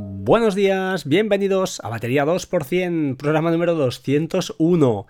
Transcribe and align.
Buenos 0.00 0.54
días, 0.54 1.06
bienvenidos 1.06 1.80
a 1.82 1.88
Batería 1.88 2.24
2%, 2.24 3.16
programa 3.16 3.50
número 3.50 3.74
201. 3.74 5.06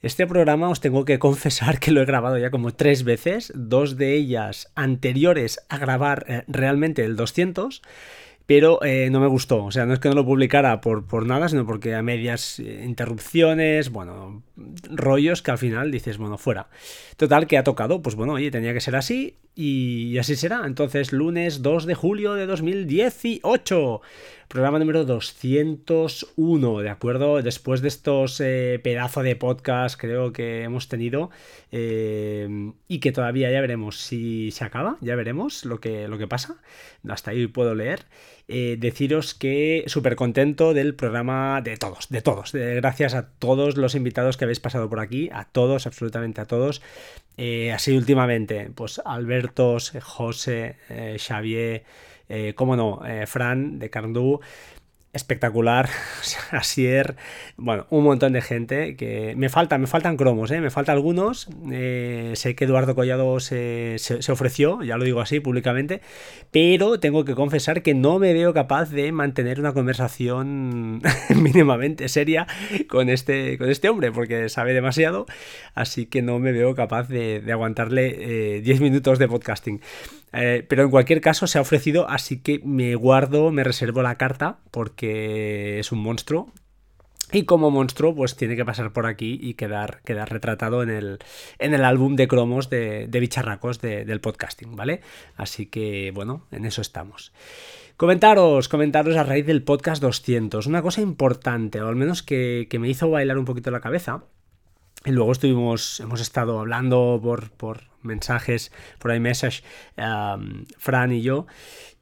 Este 0.00 0.26
programa 0.26 0.70
os 0.70 0.80
tengo 0.80 1.04
que 1.04 1.18
confesar 1.18 1.78
que 1.78 1.90
lo 1.90 2.00
he 2.00 2.06
grabado 2.06 2.38
ya 2.38 2.50
como 2.50 2.72
tres 2.72 3.04
veces, 3.04 3.52
dos 3.54 3.98
de 3.98 4.14
ellas 4.14 4.72
anteriores 4.74 5.60
a 5.68 5.76
grabar 5.76 6.24
eh, 6.28 6.44
realmente 6.48 7.04
el 7.04 7.14
200 7.14 7.82
pero 8.46 8.82
eh, 8.84 9.08
no 9.10 9.20
me 9.20 9.26
gustó. 9.26 9.64
O 9.64 9.70
sea, 9.70 9.86
no 9.86 9.94
es 9.94 10.00
que 10.00 10.08
no 10.08 10.14
lo 10.14 10.24
publicara 10.24 10.80
por, 10.80 11.06
por 11.06 11.26
nada, 11.26 11.48
sino 11.48 11.66
porque 11.66 11.94
a 11.94 12.02
medias 12.02 12.58
eh, 12.58 12.82
interrupciones, 12.84 13.90
bueno, 13.90 14.42
rollos 14.90 15.42
que 15.42 15.50
al 15.50 15.58
final 15.58 15.90
dices, 15.90 16.18
bueno, 16.18 16.38
fuera. 16.38 16.68
Total, 17.16 17.46
que 17.46 17.58
ha 17.58 17.64
tocado, 17.64 18.02
pues 18.02 18.16
bueno, 18.16 18.34
oye, 18.34 18.50
tenía 18.50 18.72
que 18.72 18.80
ser 18.80 18.96
así 18.96 19.36
y 19.54 20.18
así 20.18 20.36
será. 20.36 20.62
Entonces, 20.66 21.12
lunes 21.12 21.62
2 21.62 21.86
de 21.86 21.94
julio 21.94 22.34
de 22.34 22.46
2018 22.46 24.00
programa 24.52 24.78
número 24.78 25.06
201, 25.06 26.80
¿de 26.80 26.90
acuerdo? 26.90 27.40
Después 27.40 27.80
de 27.80 27.88
estos 27.88 28.38
eh, 28.38 28.78
pedazos 28.84 29.24
de 29.24 29.34
podcast 29.34 29.98
creo 29.98 30.34
que 30.34 30.62
hemos 30.62 30.88
tenido 30.88 31.30
eh, 31.70 32.74
y 32.86 33.00
que 33.00 33.12
todavía 33.12 33.50
ya 33.50 33.62
veremos 33.62 33.96
si 33.96 34.50
se 34.50 34.64
acaba, 34.64 34.98
ya 35.00 35.16
veremos 35.16 35.64
lo 35.64 35.80
que, 35.80 36.06
lo 36.06 36.18
que 36.18 36.28
pasa. 36.28 36.56
Hasta 37.08 37.30
ahí 37.30 37.46
puedo 37.46 37.74
leer. 37.74 38.04
Eh, 38.46 38.76
deciros 38.78 39.32
que 39.32 39.84
súper 39.86 40.16
contento 40.16 40.74
del 40.74 40.94
programa 40.94 41.62
de 41.62 41.78
todos, 41.78 42.10
de 42.10 42.20
todos. 42.20 42.52
gracias 42.52 43.14
a 43.14 43.30
todos 43.30 43.78
los 43.78 43.94
invitados 43.94 44.36
que 44.36 44.44
habéis 44.44 44.60
pasado 44.60 44.90
por 44.90 45.00
aquí, 45.00 45.30
a 45.32 45.46
todos, 45.46 45.86
absolutamente 45.86 46.42
a 46.42 46.44
todos. 46.44 46.82
así 47.72 47.96
últimamente, 47.96 48.70
pues 48.74 49.00
Albertos, 49.02 49.94
José, 50.02 50.76
Xavier. 51.16 51.84
Eh, 52.34 52.54
cómo 52.54 52.76
no, 52.76 53.04
eh, 53.04 53.26
Fran 53.26 53.78
de 53.78 53.90
Carndú 53.90 54.40
espectacular, 55.12 55.90
Asier, 56.50 57.16
bueno, 57.56 57.86
un 57.90 58.04
montón 58.04 58.32
de 58.32 58.40
gente 58.40 58.96
que 58.96 59.34
me 59.36 59.50
falta, 59.50 59.76
me 59.76 59.86
faltan 59.86 60.16
cromos, 60.16 60.50
¿eh? 60.50 60.60
me 60.60 60.70
faltan 60.70 60.96
algunos, 60.96 61.48
eh, 61.70 62.32
sé 62.34 62.54
que 62.54 62.64
Eduardo 62.64 62.94
Collado 62.94 63.38
se, 63.40 63.96
ofreció, 64.30 64.82
ya 64.82 64.96
lo 64.96 65.04
digo 65.04 65.20
así 65.20 65.40
públicamente, 65.40 66.00
pero 66.50 66.98
tengo 66.98 67.24
que 67.24 67.34
confesar 67.34 67.82
que 67.82 67.94
no 67.94 68.18
me 68.18 68.32
veo 68.32 68.54
capaz 68.54 68.90
de 68.90 69.12
mantener 69.12 69.60
una 69.60 69.74
conversación 69.74 71.02
mínimamente 71.36 72.08
seria 72.08 72.46
con 72.88 73.10
este, 73.10 73.58
con 73.58 73.68
este 73.68 73.90
hombre, 73.90 74.12
porque 74.12 74.48
sabe 74.48 74.72
demasiado, 74.72 75.26
así 75.74 76.06
que 76.06 76.22
no 76.22 76.38
me 76.38 76.52
veo 76.52 76.74
capaz 76.74 77.08
de, 77.08 77.42
aguantarle 77.52 78.62
10 78.62 78.78
eh, 78.78 78.82
minutos 78.82 79.18
de 79.18 79.28
podcasting. 79.28 79.80
Eh, 80.32 80.64
pero 80.68 80.82
en 80.82 80.90
cualquier 80.90 81.20
caso 81.20 81.46
se 81.46 81.58
ha 81.58 81.60
ofrecido, 81.60 82.08
así 82.08 82.38
que 82.40 82.60
me 82.64 82.94
guardo, 82.94 83.50
me 83.50 83.64
reservo 83.64 84.02
la 84.02 84.16
carta 84.16 84.58
porque 84.70 85.78
es 85.78 85.92
un 85.92 86.00
monstruo. 86.00 86.52
Y 87.34 87.44
como 87.44 87.70
monstruo, 87.70 88.14
pues 88.14 88.36
tiene 88.36 88.56
que 88.56 88.64
pasar 88.64 88.92
por 88.92 89.06
aquí 89.06 89.38
y 89.40 89.54
quedar, 89.54 90.02
quedar 90.04 90.30
retratado 90.30 90.82
en 90.82 90.90
el, 90.90 91.18
en 91.58 91.72
el 91.72 91.82
álbum 91.82 92.14
de 92.14 92.28
cromos 92.28 92.68
de, 92.68 93.08
bicharracos 93.10 93.80
del 93.80 94.20
podcasting, 94.20 94.76
¿vale? 94.76 95.00
Así 95.36 95.64
que, 95.64 96.10
bueno, 96.14 96.46
en 96.50 96.66
eso 96.66 96.82
estamos. 96.82 97.32
Comentaros, 97.96 98.68
comentaros 98.68 99.16
a 99.16 99.22
raíz 99.22 99.46
del 99.46 99.62
podcast 99.62 100.02
200. 100.02 100.66
Una 100.66 100.82
cosa 100.82 101.00
importante, 101.00 101.80
o 101.80 101.88
al 101.88 101.96
menos 101.96 102.22
que, 102.22 102.66
que 102.68 102.78
me 102.78 102.90
hizo 102.90 103.08
bailar 103.08 103.38
un 103.38 103.46
poquito 103.46 103.70
la 103.70 103.80
cabeza, 103.80 104.24
y 105.04 105.10
luego 105.10 105.32
estuvimos, 105.32 106.00
hemos 106.00 106.20
estado 106.20 106.60
hablando 106.60 107.20
por, 107.22 107.50
por 107.50 107.84
mensajes, 108.02 108.72
por 108.98 109.14
iMessage, 109.14 109.62
Fran 110.78 111.12
y 111.12 111.22
yo, 111.22 111.46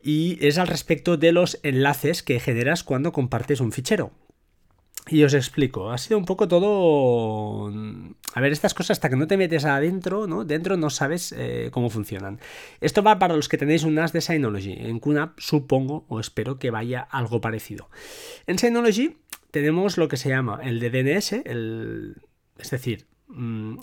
y 0.02 0.38
es 0.46 0.58
al 0.58 0.66
respecto 0.66 1.16
de 1.16 1.32
los 1.32 1.58
enlaces 1.62 2.22
que 2.22 2.40
generas 2.40 2.84
cuando 2.84 3.12
compartes 3.12 3.60
un 3.60 3.72
fichero. 3.72 4.12
Y 5.08 5.24
os 5.24 5.34
explico, 5.34 5.90
ha 5.90 5.98
sido 5.98 6.18
un 6.18 6.24
poco 6.24 6.46
todo... 6.46 7.72
A 8.34 8.40
ver, 8.40 8.52
estas 8.52 8.74
cosas 8.74 8.92
hasta 8.92 9.08
que 9.08 9.16
no 9.16 9.26
te 9.26 9.36
metes 9.36 9.64
adentro, 9.64 10.26
¿no? 10.26 10.44
Dentro 10.44 10.76
no 10.76 10.88
sabes 10.88 11.34
eh, 11.36 11.70
cómo 11.72 11.90
funcionan. 11.90 12.38
Esto 12.80 13.02
va 13.02 13.18
para 13.18 13.34
los 13.34 13.48
que 13.48 13.58
tenéis 13.58 13.82
un 13.82 13.94
NAS 13.94 14.12
de 14.12 14.20
Synology. 14.20 14.72
En 14.72 15.00
QNAP 15.00 15.38
supongo 15.38 16.04
o 16.08 16.20
espero 16.20 16.58
que 16.58 16.70
vaya 16.70 17.00
algo 17.00 17.40
parecido. 17.40 17.88
En 18.46 18.58
Synology 18.58 19.16
tenemos 19.50 19.96
lo 19.96 20.06
que 20.06 20.16
se 20.16 20.28
llama 20.28 20.60
el 20.62 20.78
de 20.78 20.90
DNS, 20.90 21.32
el 21.44 22.16
es 22.60 22.70
decir, 22.70 23.06
mm, 23.28 23.78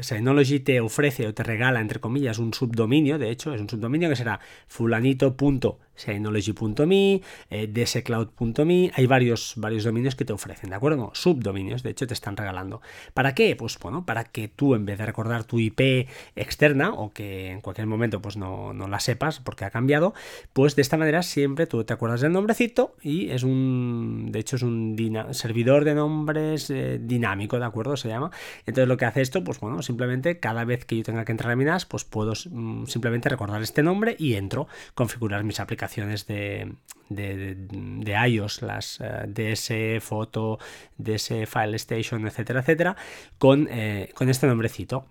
Synology 0.00 0.60
te 0.60 0.80
ofrece 0.80 1.26
o 1.26 1.34
te 1.34 1.42
regala, 1.42 1.80
entre 1.80 1.98
comillas, 2.00 2.38
un 2.38 2.54
subdominio, 2.54 3.18
de 3.18 3.30
hecho, 3.30 3.52
es 3.54 3.60
un 3.60 3.68
subdominio 3.68 4.08
que 4.08 4.16
será 4.16 4.40
fulanito.synology.me, 4.66 7.20
eh, 7.50 7.66
dscloud.me, 7.66 8.92
hay 8.94 9.06
varios, 9.06 9.52
varios 9.56 9.84
dominios 9.84 10.14
que 10.14 10.24
te 10.24 10.32
ofrecen, 10.32 10.70
¿de 10.70 10.76
acuerdo? 10.76 11.10
subdominios, 11.14 11.82
de 11.82 11.90
hecho, 11.90 12.06
te 12.06 12.14
están 12.14 12.36
regalando. 12.36 12.80
¿Para 13.14 13.34
qué? 13.34 13.56
Pues 13.56 13.78
bueno, 13.78 14.06
para 14.06 14.24
que 14.24 14.48
tú, 14.48 14.74
en 14.74 14.86
vez 14.86 14.98
de 14.98 15.06
recordar 15.06 15.44
tu 15.44 15.58
IP 15.58 16.08
externa, 16.36 16.92
o 16.92 17.12
que 17.12 17.50
en 17.50 17.60
cualquier 17.60 17.86
momento 17.86 18.22
pues 18.22 18.36
no, 18.36 18.72
la 18.72 19.00
sepas 19.00 19.40
porque 19.40 19.64
ha 19.64 19.70
cambiado, 19.70 20.14
pues 20.52 20.76
de 20.76 20.82
esta 20.82 20.96
manera 20.96 21.22
siempre 21.22 21.66
tú 21.66 21.84
te 21.84 21.92
acuerdas 21.92 22.20
del 22.20 22.32
nombrecito 22.32 22.94
y 23.02 23.30
es 23.30 23.42
un, 23.42 24.28
de 24.30 24.38
hecho, 24.38 24.56
es 24.56 24.62
un 24.62 24.96
servidor 25.32 25.84
de 25.84 25.94
nombres 25.94 26.70
eh, 26.70 26.98
dinámico, 27.00 27.58
¿de 27.58 27.64
acuerdo? 27.64 27.96
Se 27.96 28.08
llama. 28.08 28.30
Entonces 28.66 28.88
lo 28.88 28.96
que 28.96 29.04
hace 29.04 29.20
esto, 29.20 29.44
pues 29.44 29.60
bueno, 29.60 29.69
Simplemente 29.82 30.38
cada 30.40 30.64
vez 30.64 30.84
que 30.84 30.96
yo 30.96 31.02
tenga 31.02 31.24
que 31.24 31.32
entrar 31.32 31.52
a 31.52 31.56
mi 31.56 31.64
NAS, 31.64 31.86
pues 31.86 32.04
puedo 32.04 32.32
mm, 32.32 32.86
simplemente 32.86 33.28
recordar 33.28 33.62
este 33.62 33.82
nombre 33.82 34.16
y 34.18 34.34
entro, 34.34 34.68
configurar 34.94 35.44
mis 35.44 35.60
aplicaciones 35.60 36.26
de, 36.26 36.72
de, 37.08 38.28
iOS, 38.28 38.62
las 38.62 39.00
eh, 39.00 39.26
DS, 39.26 40.02
Foto, 40.02 40.58
DS, 40.98 41.46
File 41.46 41.76
Station, 41.76 42.26
etcétera, 42.26 42.60
etcétera, 42.60 42.96
con, 43.38 43.68
eh, 43.70 44.10
con 44.14 44.28
este 44.28 44.46
nombrecito. 44.46 45.06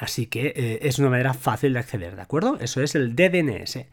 Así 0.00 0.26
que 0.26 0.52
eh, 0.56 0.78
es 0.82 0.98
una 0.98 1.10
manera 1.10 1.34
fácil 1.34 1.72
de 1.74 1.80
acceder, 1.80 2.16
¿de 2.16 2.22
acuerdo? 2.22 2.58
Eso 2.60 2.82
es 2.82 2.94
el 2.94 3.14
DDNS. 3.14 3.86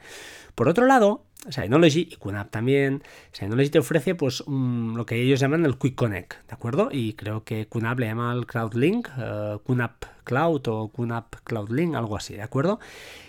Por 0.55 0.67
otro 0.67 0.85
lado, 0.85 1.25
Synology 1.47 2.09
y 2.11 2.15
QNAP 2.17 2.51
también, 2.51 3.01
Synology 3.31 3.69
te 3.69 3.79
ofrece 3.79 4.13
pues 4.13 4.43
lo 4.45 5.05
que 5.05 5.21
ellos 5.21 5.39
llaman 5.39 5.65
el 5.65 5.77
Quick 5.77 5.95
Connect, 5.95 6.33
¿de 6.47 6.53
acuerdo? 6.53 6.89
Y 6.91 7.13
creo 7.13 7.43
que 7.43 7.67
QNAP 7.67 7.99
le 7.99 8.07
llama 8.07 8.33
el 8.33 8.45
CloudLink, 8.45 9.07
uh, 9.17 9.59
QNAP 9.59 10.03
Cloud 10.25 10.67
o 10.67 10.91
QNAP 10.91 11.35
CloudLink, 11.45 11.95
algo 11.95 12.17
así, 12.17 12.35
¿de 12.35 12.41
acuerdo? 12.41 12.79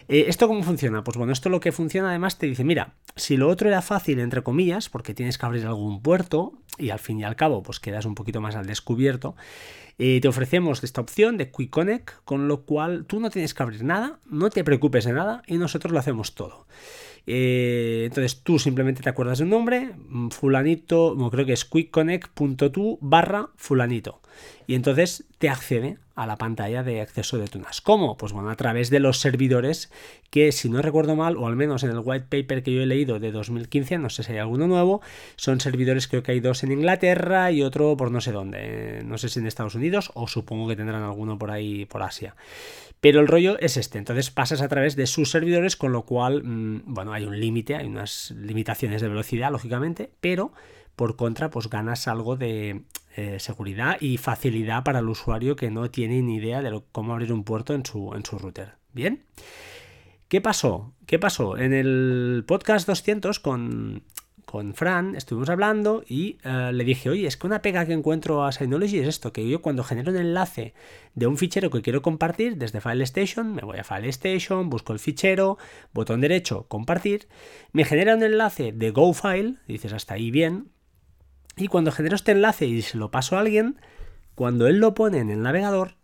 Eh, 0.08 0.24
¿Esto 0.26 0.48
cómo 0.48 0.62
funciona? 0.64 1.04
Pues 1.04 1.16
bueno, 1.16 1.32
esto 1.32 1.48
lo 1.48 1.60
que 1.60 1.70
funciona 1.70 2.10
además 2.10 2.36
te 2.36 2.46
dice, 2.46 2.64
mira, 2.64 2.94
si 3.14 3.36
lo 3.36 3.48
otro 3.48 3.68
era 3.68 3.80
fácil, 3.80 4.18
entre 4.18 4.42
comillas, 4.42 4.88
porque 4.88 5.14
tienes 5.14 5.38
que 5.38 5.46
abrir 5.46 5.64
algún 5.66 6.02
puerto 6.02 6.54
y 6.78 6.90
al 6.90 6.98
fin 6.98 7.20
y 7.20 7.24
al 7.24 7.36
cabo 7.36 7.62
pues 7.62 7.78
quedas 7.78 8.06
un 8.06 8.16
poquito 8.16 8.40
más 8.40 8.56
al 8.56 8.66
descubierto, 8.66 9.36
eh, 9.98 10.18
te 10.20 10.28
ofrecemos 10.28 10.82
esta 10.82 11.00
opción 11.00 11.36
de 11.36 11.50
Quick 11.50 11.70
Connect, 11.70 12.10
con 12.24 12.48
lo 12.48 12.62
cual 12.62 13.04
tú 13.06 13.20
no 13.20 13.30
tienes 13.30 13.54
que 13.54 13.62
abrir 13.62 13.84
nada, 13.84 14.18
no 14.26 14.50
te 14.50 14.64
preocupes 14.64 15.04
de 15.04 15.12
nada 15.12 15.42
y 15.46 15.58
nosotros 15.58 15.92
lo 15.92 16.00
hacemos 16.00 16.34
todo. 16.34 16.66
Eh, 17.26 18.02
entonces 18.06 18.42
tú 18.42 18.58
simplemente 18.58 19.02
te 19.02 19.08
acuerdas 19.08 19.38
de 19.38 19.44
un 19.44 19.50
nombre, 19.50 19.92
mm, 20.08 20.28
fulanito, 20.28 21.14
no, 21.16 21.30
creo 21.30 21.46
que 21.46 21.52
es 21.52 21.64
quickconnect.tu 21.64 22.98
barra 23.00 23.50
fulanito. 23.56 24.20
Y 24.66 24.74
entonces 24.74 25.24
te 25.38 25.48
accede 25.48 25.98
a 26.20 26.26
la 26.26 26.36
pantalla 26.36 26.82
de 26.82 27.00
acceso 27.00 27.38
de 27.38 27.48
tu 27.48 27.58
NAS. 27.58 27.80
¿Cómo? 27.80 28.18
Pues 28.18 28.32
bueno, 28.32 28.50
a 28.50 28.56
través 28.56 28.90
de 28.90 29.00
los 29.00 29.20
servidores 29.20 29.90
que, 30.28 30.52
si 30.52 30.68
no 30.68 30.82
recuerdo 30.82 31.16
mal, 31.16 31.38
o 31.38 31.46
al 31.46 31.56
menos 31.56 31.82
en 31.82 31.90
el 31.92 32.02
white 32.04 32.26
paper 32.28 32.62
que 32.62 32.74
yo 32.74 32.82
he 32.82 32.86
leído 32.86 33.18
de 33.18 33.32
2015, 33.32 33.96
no 33.96 34.10
sé 34.10 34.22
si 34.22 34.32
hay 34.32 34.38
alguno 34.38 34.66
nuevo, 34.66 35.00
son 35.36 35.60
servidores, 35.60 36.08
creo 36.08 36.22
que 36.22 36.32
hay 36.32 36.40
dos 36.40 36.62
en 36.62 36.72
Inglaterra 36.72 37.50
y 37.52 37.62
otro 37.62 37.96
por 37.96 38.10
no 38.10 38.20
sé 38.20 38.32
dónde, 38.32 39.02
no 39.02 39.16
sé 39.16 39.30
si 39.30 39.38
en 39.38 39.46
Estados 39.46 39.74
Unidos 39.74 40.10
o 40.12 40.28
supongo 40.28 40.68
que 40.68 40.76
tendrán 40.76 41.02
alguno 41.04 41.38
por 41.38 41.50
ahí, 41.50 41.86
por 41.86 42.02
Asia. 42.02 42.36
Pero 43.00 43.20
el 43.20 43.26
rollo 43.26 43.58
es 43.58 43.78
este, 43.78 43.96
entonces 43.96 44.30
pasas 44.30 44.60
a 44.60 44.68
través 44.68 44.96
de 44.96 45.06
sus 45.06 45.30
servidores, 45.30 45.74
con 45.74 45.92
lo 45.92 46.02
cual, 46.02 46.42
mm, 46.44 46.82
bueno, 46.84 47.14
hay 47.14 47.24
un 47.24 47.40
límite, 47.40 47.76
hay 47.76 47.86
unas 47.86 48.32
limitaciones 48.32 49.00
de 49.00 49.08
velocidad, 49.08 49.50
lógicamente, 49.50 50.10
pero 50.20 50.52
por 50.96 51.16
contra, 51.16 51.48
pues 51.48 51.70
ganas 51.70 52.08
algo 52.08 52.36
de 52.36 52.82
eh, 53.16 53.38
seguridad 53.40 53.96
y 54.00 54.16
facilidad 54.18 54.84
para 54.84 55.00
el 55.00 55.08
usuario 55.08 55.56
que 55.56 55.70
no 55.70 55.90
tiene 55.90 56.22
ni 56.22 56.36
idea 56.36 56.62
de 56.62 56.82
cómo 56.92 57.12
abrir 57.12 57.32
un 57.32 57.44
puerto 57.44 57.74
en 57.74 57.84
su, 57.84 58.12
en 58.14 58.24
su 58.24 58.38
router. 58.38 58.74
Bien. 58.92 59.24
¿Qué 60.28 60.40
pasó? 60.40 60.92
¿Qué 61.06 61.18
pasó? 61.18 61.58
En 61.58 61.72
el 61.72 62.44
podcast 62.46 62.86
200 62.86 63.40
con 63.40 64.04
con 64.50 64.74
Fran 64.74 65.14
estuvimos 65.14 65.48
hablando 65.48 66.02
y 66.08 66.38
eh, 66.42 66.72
le 66.72 66.82
dije, 66.82 67.08
oye, 67.08 67.28
es 67.28 67.36
que 67.36 67.46
una 67.46 67.62
pega 67.62 67.86
que 67.86 67.92
encuentro 67.92 68.42
a 68.42 68.50
Synology 68.50 68.98
es 68.98 69.06
esto, 69.06 69.32
que 69.32 69.48
yo 69.48 69.62
cuando 69.62 69.84
genero 69.84 70.10
un 70.10 70.18
enlace 70.18 70.74
de 71.14 71.28
un 71.28 71.38
fichero 71.38 71.70
que 71.70 71.82
quiero 71.82 72.02
compartir 72.02 72.56
desde 72.56 72.80
File 72.80 73.04
Station, 73.04 73.54
me 73.54 73.62
voy 73.62 73.78
a 73.78 73.84
File 73.84 74.08
Station, 74.08 74.68
busco 74.68 74.92
el 74.92 74.98
fichero, 74.98 75.56
botón 75.92 76.20
derecho, 76.20 76.66
compartir, 76.66 77.28
me 77.70 77.84
genera 77.84 78.16
un 78.16 78.24
enlace 78.24 78.72
de 78.72 78.90
GoFile, 78.90 79.58
dices 79.68 79.92
hasta 79.92 80.14
ahí 80.14 80.32
bien, 80.32 80.72
y 81.56 81.68
cuando 81.68 81.92
genero 81.92 82.16
este 82.16 82.32
enlace 82.32 82.66
y 82.66 82.82
se 82.82 82.98
lo 82.98 83.10
paso 83.10 83.36
a 83.36 83.40
alguien, 83.40 83.80
cuando 84.34 84.66
él 84.66 84.78
lo 84.78 84.94
pone 84.94 85.18
en 85.18 85.30
el 85.30 85.42
navegador, 85.42 85.94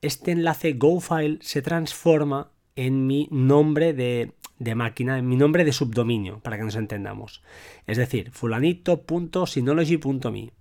este 0.00 0.32
enlace 0.32 0.72
GoFile 0.72 1.38
se 1.40 1.62
transforma 1.62 2.50
en 2.74 3.06
mi 3.06 3.28
nombre 3.30 3.92
de 3.92 4.32
de 4.62 4.74
máquina, 4.74 5.20
mi 5.22 5.36
nombre 5.36 5.64
de 5.64 5.72
subdominio, 5.72 6.40
para 6.40 6.56
que 6.56 6.64
nos 6.64 6.74
entendamos. 6.76 7.42
Es 7.86 7.98
decir, 7.98 8.30
fulanito.synology.me 8.30 10.52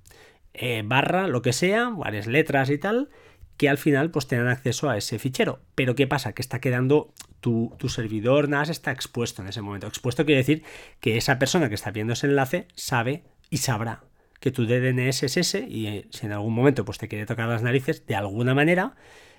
eh, 0.53 0.83
barra 0.85 1.27
lo 1.27 1.41
que 1.41 1.53
sea, 1.53 1.87
varias 1.89 2.27
letras 2.27 2.69
y 2.69 2.77
tal, 2.77 3.09
que 3.57 3.69
al 3.69 3.77
final 3.77 4.11
pues 4.11 4.27
tengan 4.27 4.47
acceso 4.47 4.89
a 4.89 4.97
ese 4.97 5.19
fichero. 5.19 5.59
Pero 5.75 5.95
¿qué 5.95 6.07
pasa? 6.07 6.33
Que 6.33 6.41
está 6.41 6.59
quedando 6.59 7.13
tu, 7.41 7.77
servidor 7.87 8.49
NAS 8.49 8.69
está 8.69 8.91
expuesto 8.91 9.43
en 9.43 9.49
ese 9.49 9.61
momento. 9.61 9.85
Expuesto 9.87 10.25
quiere 10.25 10.41
decir 10.41 10.63
que 10.99 11.17
esa 11.17 11.37
persona 11.37 11.69
que 11.69 11.75
está 11.75 11.91
viendo 11.91 12.13
ese 12.13 12.25
enlace 12.27 12.67
sabe 12.75 13.23
y 13.49 13.57
sabrá 13.57 14.03
que 14.41 14.51
tu 14.51 14.65
DNS 14.65 15.23
es 15.23 15.37
ese 15.37 15.65
y 15.69 15.87
eh, 15.87 16.07
si 16.09 16.25
en 16.25 16.33
algún 16.33 16.53
momento 16.53 16.83
pues 16.83 16.97
te 16.97 17.07
quiere 17.07 17.25
tocar 17.25 17.47
las 17.47 17.61
narices 17.61 18.05
de 18.07 18.15
alguna 18.15 18.53
manera, 18.53 18.95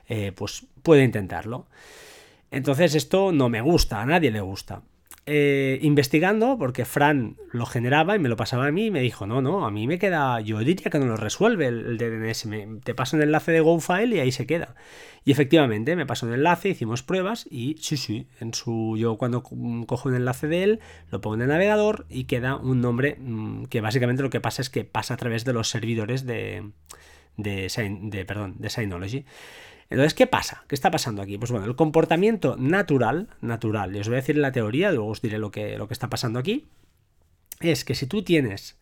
eh, 0.09 0.33
pues 0.33 0.65
puede 0.83 1.03
intentarlo. 1.03 1.67
Entonces 2.51 2.95
esto 2.95 3.33
no 3.33 3.49
me 3.49 3.61
gusta, 3.61 4.01
a 4.01 4.07
nadie 4.07 4.31
le 4.31 4.41
gusta. 4.41 4.83
Eh, 5.25 5.79
investigando, 5.83 6.59
porque 6.59 6.85
Fran 6.85 7.37
lo 7.53 7.65
generaba 7.65 8.17
y 8.17 8.19
me 8.19 8.29
lo 8.29 8.35
pasaba 8.35 8.67
a 8.67 8.73
mí, 8.73 8.87
y 8.87 8.91
me 8.91 9.01
dijo, 9.01 9.25
no, 9.25 9.41
no, 9.41 9.65
a 9.65 9.71
mí 9.71 9.87
me 9.87 10.01
queda, 10.01 10.41
yo 10.41 10.59
diría 10.59 10.91
que 10.91 10.99
no 10.99 11.07
lo 11.07 11.17
resuelve 11.17 11.69
el, 11.69 11.97
DNS, 11.97 12.49
te 12.83 12.93
paso 12.93 13.17
un 13.17 13.23
enlace 13.23 13.53
de 13.53 13.61
GoFile 13.61 14.17
y 14.17 14.19
ahí 14.19 14.33
se 14.33 14.49
queda. 14.49 14.75
Y 15.25 15.31
efectivamente, 15.31 15.95
me 15.95 16.07
pasó 16.07 16.27
un 16.27 16.33
enlace, 16.33 16.71
hicimos 16.71 17.05
pruebas 17.05 17.47
y 17.49 17.77
sí, 17.79 17.97
sí, 17.97 18.27
en 18.41 18.53
su, 18.53 18.97
yo 18.99 19.17
cuando 19.17 19.45
cojo 19.45 20.09
un 20.09 20.17
enlace 20.17 20.49
de 20.49 20.65
él, 20.65 20.81
lo 21.13 21.21
pongo 21.21 21.37
en 21.37 21.43
el 21.43 21.49
navegador 21.51 22.05
y 22.11 22.25
queda 22.25 22.57
un 22.57 22.81
nombre 22.81 23.17
mm, 23.21 23.67
que 23.67 23.81
básicamente 23.81 24.25
lo 24.25 24.31
que 24.31 24.41
pasa 24.41 24.61
es 24.61 24.71
que 24.71 24.83
pasa 24.85 25.15
a 25.15 25.19
través 25.19 25.45
de 25.45 25.53
los 25.53 25.69
servidores 25.69 26.27
de, 26.27 26.73
de, 27.37 27.99
de, 28.03 28.25
perdón, 28.25 28.57
de 28.59 28.71
Synology. 28.71 29.25
Entonces, 29.93 30.15
¿qué 30.15 30.27
pasa? 30.27 30.65
¿Qué 30.69 30.75
está 30.75 30.91
pasando 30.91 31.21
aquí? 31.21 31.37
Pues 31.37 31.51
bueno, 31.51 31.67
el 31.67 31.77
comportamiento 31.77 32.57
natural, 32.57 33.29
natural, 33.43 33.95
y 33.95 34.01
os 34.01 34.09
voy 34.09 34.15
a 34.15 34.21
decir 34.21 34.39
la 34.39 34.51
teoría, 34.51 34.91
luego 34.91 35.11
os 35.11 35.21
diré 35.21 35.39
lo 35.39 35.51
que, 35.51 35.77
lo 35.77 35.87
que 35.87 35.93
está 35.93 36.09
pasando 36.09 36.39
aquí, 36.39 36.65
es 37.61 37.85
que 37.85 37.95
si 37.95 38.07
tú 38.07 38.23
tienes 38.23 38.79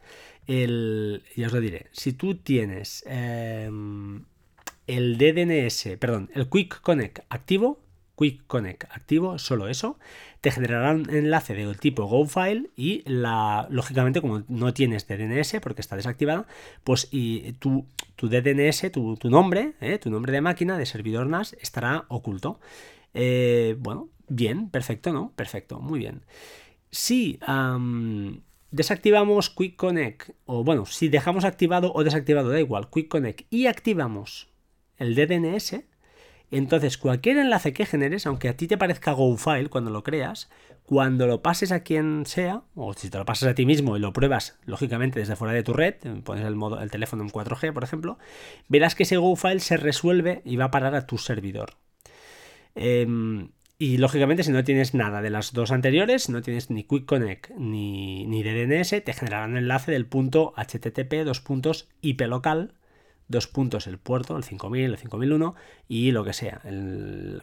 el, 0.46 1.24
ya 1.34 1.48
os 1.48 1.52
lo 1.52 1.60
diré, 1.60 1.88
si 1.90 2.12
tú 2.12 2.36
tienes 2.36 3.02
em, 3.08 4.22
el 4.86 5.18
DDNS, 5.18 5.96
perdón, 5.98 6.30
el 6.32 6.48
Quick 6.48 6.80
Connect 6.80 7.24
activo, 7.28 7.80
Quick 8.20 8.46
Connect 8.46 8.84
activo, 8.90 9.38
solo 9.38 9.66
eso, 9.68 9.98
te 10.42 10.50
generará 10.50 10.92
un 10.92 11.08
enlace 11.08 11.54
del 11.54 11.78
tipo 11.78 12.04
GoFile 12.04 12.68
y 12.76 13.02
lógicamente 13.06 14.20
como 14.20 14.42
no 14.46 14.74
tienes 14.74 15.08
DNS 15.08 15.56
porque 15.62 15.80
está 15.80 15.96
desactivado, 15.96 16.44
pues 16.84 17.08
y 17.10 17.52
tu, 17.54 17.86
tu 18.16 18.28
DNS, 18.28 18.92
tu, 18.92 19.16
nombre, 19.24 19.72
eh, 19.80 19.98
tu 19.98 20.10
nombre 20.10 20.32
de 20.32 20.42
máquina 20.42 20.76
de 20.76 20.84
servidor 20.84 21.28
NAS 21.28 21.56
estará 21.62 22.04
oculto. 22.08 22.60
Eh, 23.14 23.76
bueno, 23.78 24.10
bien, 24.28 24.68
perfecto, 24.68 25.14
¿no? 25.14 25.32
Perfecto, 25.34 25.80
muy 25.80 25.98
bien. 25.98 26.22
Si 26.90 27.38
desactivamos 28.70 29.48
Quick 29.48 29.76
Connect, 29.76 30.30
o 30.44 30.62
bueno, 30.62 30.84
si 30.84 31.08
dejamos 31.08 31.44
activado 31.46 31.90
o 31.94 32.04
desactivado, 32.04 32.50
da 32.50 32.60
igual, 32.60 32.90
Quick 32.90 33.08
Connect, 33.08 33.46
y 33.50 33.64
activamos 33.64 34.48
el 34.98 35.14
DNS, 35.14 35.84
entonces, 36.50 36.98
cualquier 36.98 37.38
enlace 37.38 37.72
que 37.72 37.86
generes, 37.86 38.26
aunque 38.26 38.48
a 38.48 38.56
ti 38.56 38.66
te 38.66 38.76
parezca 38.76 39.12
GoFile 39.12 39.68
cuando 39.68 39.90
lo 39.90 40.02
creas, 40.02 40.50
cuando 40.82 41.28
lo 41.28 41.42
pases 41.42 41.70
a 41.70 41.84
quien 41.84 42.26
sea, 42.26 42.62
o 42.74 42.92
si 42.94 43.08
te 43.08 43.18
lo 43.18 43.24
pasas 43.24 43.50
a 43.50 43.54
ti 43.54 43.64
mismo 43.66 43.96
y 43.96 44.00
lo 44.00 44.12
pruebas, 44.12 44.58
lógicamente, 44.64 45.20
desde 45.20 45.36
fuera 45.36 45.54
de 45.54 45.62
tu 45.62 45.72
red, 45.72 45.94
pones 46.24 46.44
el, 46.44 46.56
modo, 46.56 46.80
el 46.80 46.90
teléfono 46.90 47.22
en 47.22 47.30
4G, 47.30 47.72
por 47.72 47.84
ejemplo, 47.84 48.18
verás 48.66 48.96
que 48.96 49.04
ese 49.04 49.16
GoFile 49.16 49.60
se 49.60 49.76
resuelve 49.76 50.42
y 50.44 50.56
va 50.56 50.66
a 50.66 50.70
parar 50.72 50.96
a 50.96 51.06
tu 51.06 51.18
servidor. 51.18 51.74
Em, 52.74 53.50
y 53.78 53.98
lógicamente, 53.98 54.42
si 54.42 54.50
no 54.50 54.64
tienes 54.64 54.92
nada 54.92 55.22
de 55.22 55.30
las 55.30 55.52
dos 55.52 55.70
anteriores, 55.70 56.28
no 56.28 56.42
tienes 56.42 56.68
ni 56.68 56.82
Quick 56.82 57.06
Connect 57.06 57.50
ni, 57.50 58.26
ni 58.26 58.42
DNS, 58.42 59.04
te 59.04 59.12
generarán 59.12 59.52
un 59.52 59.58
enlace 59.58 59.92
del 59.92 60.06
punto 60.06 60.52
HTTP, 60.56 61.24
dos 61.24 61.40
puntos 61.40 61.88
IP 62.02 62.22
local 62.22 62.74
dos 63.30 63.46
puntos 63.46 63.86
el 63.86 63.98
puerto, 63.98 64.36
el 64.36 64.44
5000, 64.44 64.84
el 64.84 64.98
5001 64.98 65.54
y 65.88 66.10
lo 66.10 66.24
que 66.24 66.32
sea, 66.32 66.60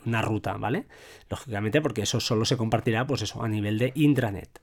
una 0.05 0.21
ruta, 0.21 0.57
¿vale? 0.57 0.87
Lógicamente 1.29 1.81
porque 1.81 2.03
eso 2.03 2.19
solo 2.19 2.45
se 2.45 2.57
compartirá, 2.57 3.07
pues 3.07 3.21
eso, 3.23 3.41
a 3.41 3.47
nivel 3.47 3.79
de 3.79 3.93
intranet. 3.95 4.61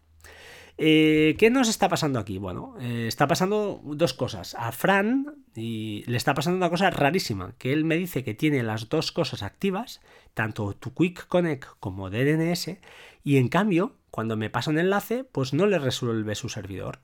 Eh, 0.77 1.37
¿Qué 1.39 1.51
nos 1.51 1.69
está 1.69 1.89
pasando 1.89 2.19
aquí? 2.19 2.39
Bueno, 2.39 2.75
eh, 2.81 3.07
está 3.07 3.29
pasando 3.29 3.81
dos 3.85 4.13
cosas. 4.13 4.57
A 4.59 4.73
Fran 4.73 5.45
y 5.55 6.03
le 6.07 6.17
está 6.17 6.35
pasando 6.35 6.57
una 6.57 6.71
cosa 6.71 6.91
rarísima, 6.91 7.55
que 7.59 7.73
él 7.73 7.85
me 7.85 7.97
dice 7.97 8.25
que 8.25 8.35
tiene 8.35 8.63
las 8.63 8.89
dos 8.89 9.13
cosas 9.13 9.43
activas, 9.43 10.01
tanto 10.35 10.75
tu 10.75 10.93
Quick 10.93 11.29
Connect 11.29 11.65
como 11.79 12.11
DNS, 12.11 12.79
y 13.23 13.37
en 13.37 13.49
cambio, 13.49 13.97
cuando 14.11 14.37
me 14.37 14.51
pasa 14.51 14.71
un 14.71 14.79
enlace, 14.79 15.25
pues 15.25 15.55
no 15.55 15.67
le 15.67 15.79
resuelve 15.79 16.35
su 16.35 16.49
servidor. 16.49 17.01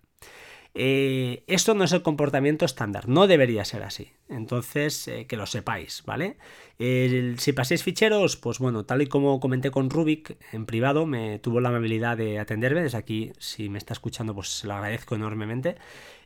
Eh, 0.74 1.42
esto 1.48 1.74
no 1.74 1.84
es 1.84 1.92
el 1.92 2.02
comportamiento 2.02 2.64
estándar, 2.64 3.08
no 3.08 3.26
debería 3.26 3.64
ser 3.64 3.82
así. 3.82 4.12
Entonces, 4.28 5.08
eh, 5.08 5.26
que 5.26 5.36
lo 5.36 5.46
sepáis, 5.46 6.02
¿vale? 6.06 6.36
si 6.78 7.52
paséis 7.52 7.82
ficheros, 7.82 8.38
pues 8.38 8.58
bueno, 8.58 8.86
tal 8.86 9.02
y 9.02 9.06
como 9.06 9.38
comenté 9.38 9.70
con 9.70 9.90
Rubik 9.90 10.38
en 10.50 10.64
privado, 10.64 11.04
me 11.04 11.38
tuvo 11.38 11.60
la 11.60 11.68
amabilidad 11.68 12.16
de 12.16 12.38
atenderme. 12.38 12.82
Desde 12.82 12.96
aquí, 12.96 13.32
si 13.38 13.68
me 13.68 13.76
está 13.76 13.92
escuchando, 13.92 14.34
pues 14.34 14.48
se 14.48 14.66
lo 14.66 14.72
agradezco 14.72 15.14
enormemente. 15.14 15.76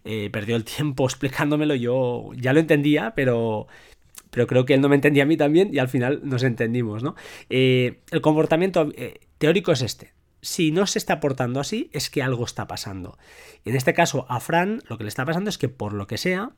Eh, 0.05 0.31
perdió 0.33 0.55
el 0.55 0.65
tiempo 0.65 1.07
explicándomelo, 1.07 1.75
yo 1.75 2.31
ya 2.37 2.53
lo 2.53 2.61
entendía, 2.61 3.15
pero, 3.17 3.67
pero 4.31 4.47
creo 4.47 4.65
que 4.65 4.75
él 4.75 4.81
no 4.81 4.89
me 4.89 4.95
entendía 4.95 5.25
a 5.25 5.27
mí 5.27 5.37
también 5.37 5.75
y 5.75 5.79
al 5.79 5.89
final 5.89 6.21
nos 6.23 6.45
entendimos, 6.45 7.03
¿no? 7.03 7.17
el 7.49 8.21
comportamiento 8.21 8.93
teórico 9.39 9.73
es 9.73 9.83
este 9.83 10.13
si 10.45 10.73
no 10.73 10.87
se 10.87 10.99
está 10.99 11.21
portando 11.21 11.59
así, 11.59 11.89
es 11.93 12.11
que 12.11 12.23
algo 12.23 12.45
está 12.45 12.67
pasando. 12.67 13.17
Y 13.65 13.71
en 13.71 13.77
este 13.77 13.95
caso, 13.95 14.27
a 14.29 14.41
Fran 14.41 14.83
lo 14.89 14.99
que 14.99 15.05
le 15.05 15.09
está 15.09 15.25
pasando 15.25 15.49
es 15.49 15.57
que 15.57 15.71
por 15.71 15.95
lo 15.95 16.07
que 16.07 16.19
sea, 16.19 16.53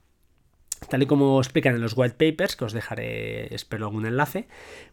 tal 0.91 1.05
y 1.05 1.07
como 1.07 1.39
explican 1.39 1.77
en 1.77 1.81
los 1.81 1.97
white 1.97 2.17
papers, 2.19 2.57
que 2.57 2.65
os 2.65 2.73
dejaré, 2.73 3.55
espero, 3.55 3.87
algún 3.87 4.05
enlace, 4.05 4.49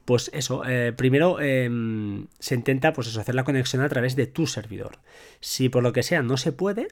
pues 0.06 0.30
eso, 0.32 0.64
eh, 0.66 0.94
primero 0.96 1.42
em, 1.42 2.28
se 2.38 2.54
intenta 2.54 2.94
pues 2.94 3.08
eso, 3.08 3.20
hacer 3.20 3.34
la 3.34 3.44
conexión 3.44 3.82
a 3.82 3.90
través 3.90 4.16
de 4.16 4.28
tu 4.28 4.46
servidor. 4.46 5.00
Si 5.40 5.70
por 5.70 5.82
lo 5.82 5.92
que 5.92 6.04
sea 6.04 6.22
no 6.22 6.38
se 6.38 6.52
puede, 6.52 6.90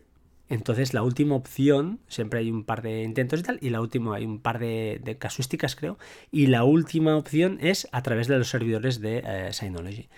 entonces 0.50 0.96
la 0.96 1.04
última 1.04 1.36
opción, 1.36 2.00
siempre 2.08 2.40
hay 2.40 2.50
un 2.50 2.64
par 2.64 2.82
de 2.82 3.04
intentos 3.04 3.42
y 3.42 3.44
tal, 3.44 3.60
y 3.62 3.70
la 3.70 3.80
última 3.80 4.16
hay 4.16 4.26
un 4.26 4.42
par 4.42 4.58
de, 4.58 5.18
casuísticas 5.20 5.76
creo, 5.76 6.00
y 6.32 6.48
la 6.48 6.64
última 6.64 7.16
opción 7.16 7.60
es 7.62 7.88
a 7.92 8.02
través 8.02 8.28
de 8.28 8.40
los 8.40 8.50
servidores 8.50 9.00
de 9.00 9.22
eh, 9.24 9.54
Synology. 9.54 10.10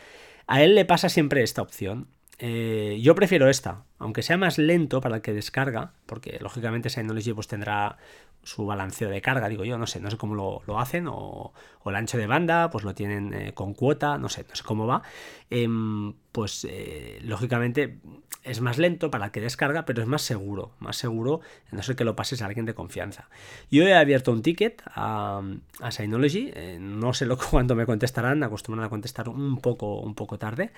A 0.47 0.63
él 0.63 0.75
le 0.75 0.85
pasa 0.85 1.09
siempre 1.09 1.43
esta 1.43 1.61
opción. 1.61 2.07
Eh, 2.39 2.99
yo 3.01 3.15
prefiero 3.15 3.47
esta, 3.47 3.85
aunque 3.99 4.23
sea 4.23 4.37
más 4.37 4.57
lento 4.57 5.01
para 5.01 5.17
el 5.17 5.21
que 5.21 5.33
descarga, 5.33 5.93
porque 6.05 6.39
lógicamente 6.41 6.89
Synology 6.89 7.33
pues 7.33 7.47
tendrá 7.47 7.97
su 8.43 8.65
balanceo 8.65 9.09
de 9.09 9.21
carga, 9.21 9.47
digo 9.47 9.63
yo, 9.63 9.77
no 9.77 9.87
sé, 9.87 10.01
no 10.01 10.11
sé 10.11 10.17
cómo 10.17 10.35
lo, 10.35 10.79
hacen, 10.79 11.07
o, 11.07 11.53
el 11.85 11.95
ancho 11.95 12.17
de 12.17 12.27
banda, 12.27 12.69
pues 12.69 12.83
lo 12.83 12.93
tienen 12.93 13.33
eh, 13.33 13.53
con 13.53 13.73
cuota, 13.73 14.17
no 14.17 14.29
sé, 14.29 14.45
no 14.49 14.55
sé 14.55 14.63
cómo 14.63 14.85
va, 14.85 15.03
em, 15.49 16.13
pues 16.31 16.65
eh, 16.69 17.19
lógicamente 17.23 17.99
es 18.43 18.61
más 18.61 18.77
lento 18.77 19.09
para 19.09 19.31
que 19.31 19.41
descarga, 19.41 19.85
pero 19.85 20.01
es 20.01 20.07
más 20.07 20.21
seguro, 20.21 20.71
más 20.79 20.97
seguro, 20.97 21.41
no 21.71 21.81
ser 21.81 21.95
que 21.95 22.03
lo 22.03 22.15
pases 22.15 22.41
a 22.41 22.45
alguien 22.45 22.65
de 22.65 22.73
confianza. 22.73 23.29
Yo 23.71 23.83
he 23.83 23.93
abierto 23.93 24.31
un 24.31 24.41
ticket 24.41 24.81
a, 24.85 25.41
a 25.79 25.91
Synology, 25.91 26.51
eh, 26.53 26.77
no 26.79 27.13
sé 27.13 27.25
lo, 27.25 27.37
cuándo 27.51 27.75
me 27.75 27.85
contestarán, 27.85 28.43
acostumbran 28.43 28.85
a 28.85 28.89
contestar 28.89 29.29
un 29.29 29.59
poco, 29.59 29.99
un 29.99 30.15
poco 30.15 30.37
tarde, 30.37 30.71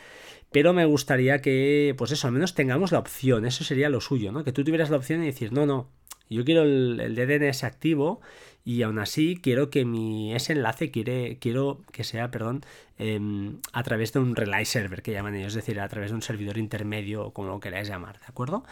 pero 0.51 0.73
me 0.73 0.85
gustaría 0.85 1.41
que, 1.41 1.95
pues 1.97 2.11
eso, 2.11 2.27
al 2.27 2.33
menos 2.33 2.53
tengamos 2.53 2.91
la 2.91 2.99
opción, 2.99 3.45
eso 3.45 3.63
sería 3.63 3.89
lo 3.89 4.01
suyo, 4.01 4.31
¿no? 4.31 4.43
Que 4.43 4.51
tú 4.51 4.63
tuvieras 4.63 4.89
la 4.89 4.97
opción 4.97 5.21
de 5.21 5.27
decir, 5.27 5.51
no, 5.51 5.65
no, 5.65 5.89
yo 6.29 6.45
quiero 6.45 6.63
el, 6.63 7.15
DNS 7.15 7.63
activo 7.63 8.21
y 8.63 8.81
aún 8.81 8.97
así 8.99 9.37
quiero 9.41 9.69
que 9.69 9.85
mi 9.85 10.33
ese 10.33 10.53
enlace 10.53 10.89
quiere, 10.89 11.37
quiero 11.39 11.81
que 11.91 12.03
sea, 12.03 12.31
perdón, 12.31 12.65
em, 12.97 13.57
a 13.73 13.83
través 13.83 14.11
de 14.13 14.19
un 14.19 14.35
relay 14.35 14.65
server 14.65 15.01
que 15.03 15.11
llaman 15.11 15.35
ellos, 15.35 15.49
es 15.49 15.55
decir, 15.55 15.79
a 15.79 15.87
través 15.87 16.09
de 16.09 16.15
un 16.15 16.21
servidor 16.23 16.57
intermedio, 16.57 17.31
como 17.31 17.49
lo 17.49 17.59
queráis 17.59 17.87
llamar, 17.87 18.19
¿de 18.19 18.25
acuerdo? 18.27 18.63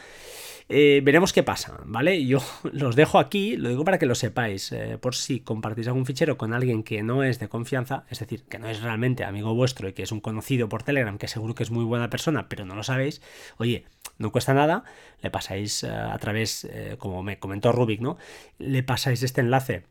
Eh, 0.69 1.01
veremos 1.03 1.33
qué 1.33 1.43
pasa, 1.43 1.79
¿vale? 1.86 2.25
Yo 2.25 2.39
los 2.72 2.95
dejo 2.95 3.19
aquí, 3.19 3.57
lo 3.57 3.69
digo 3.69 3.83
para 3.83 4.00
que 4.00 4.05
lo 4.05 4.15
sepáis, 4.15 4.72
eh, 4.72 4.98
por 5.00 5.15
si 5.15 5.41
compartís 5.41 5.88
algún 5.88 6.05
fichero 6.05 6.38
con 6.38 6.53
alguien 6.53 6.83
que 6.83 7.03
no 7.03 7.24
es 7.24 7.39
de 7.39 7.50
confianza, 7.50 8.05
es 8.10 8.19
decir, 8.19 8.43
que 8.43 8.60
no 8.60 8.67
es 8.69 8.81
realmente 8.81 9.24
amigo 9.24 9.53
vuestro 9.53 9.89
y 9.89 9.93
que 9.93 10.03
es 10.03 10.12
un 10.12 10.22
conocido 10.22 10.69
por 10.69 10.83
Telegram, 10.83 11.17
que 11.17 11.27
seguro 11.27 11.53
que 11.55 11.63
es 11.63 11.72
muy 11.72 11.83
buena 11.83 12.10
persona, 12.10 12.48
pero 12.50 12.65
no 12.65 12.75
lo 12.75 12.83
sabéis, 12.83 13.22
oye, 13.57 13.86
no 14.23 14.31
cuesta 14.31 14.55
nada, 14.55 14.83
le 15.21 15.29
pasáis 15.29 15.83
eh, 15.83 15.91
a 15.91 16.17
través, 16.17 16.65
eh, 16.65 16.95
como 16.97 17.21
me 17.21 17.37
comentó 17.37 17.71
Rubik, 17.71 18.01
¿no? 18.01 18.17
Le 18.57 18.81
pasáis 18.81 19.21
este 19.21 19.41
enlace 19.41 19.83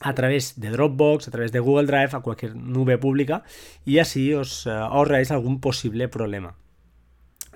a 0.00 0.14
través 0.14 0.60
de 0.60 0.68
Dropbox, 0.68 1.28
a 1.28 1.30
través 1.30 1.52
de 1.52 1.60
Google 1.60 1.86
Drive, 1.86 2.10
a 2.12 2.20
cualquier 2.20 2.54
nube 2.54 2.98
pública 2.98 3.44
y 3.86 3.98
así 3.98 4.34
os 4.34 4.66
eh, 4.66 4.70
ahorráis 4.70 5.30
algún 5.30 5.60
posible 5.60 6.08
problema. 6.08 6.56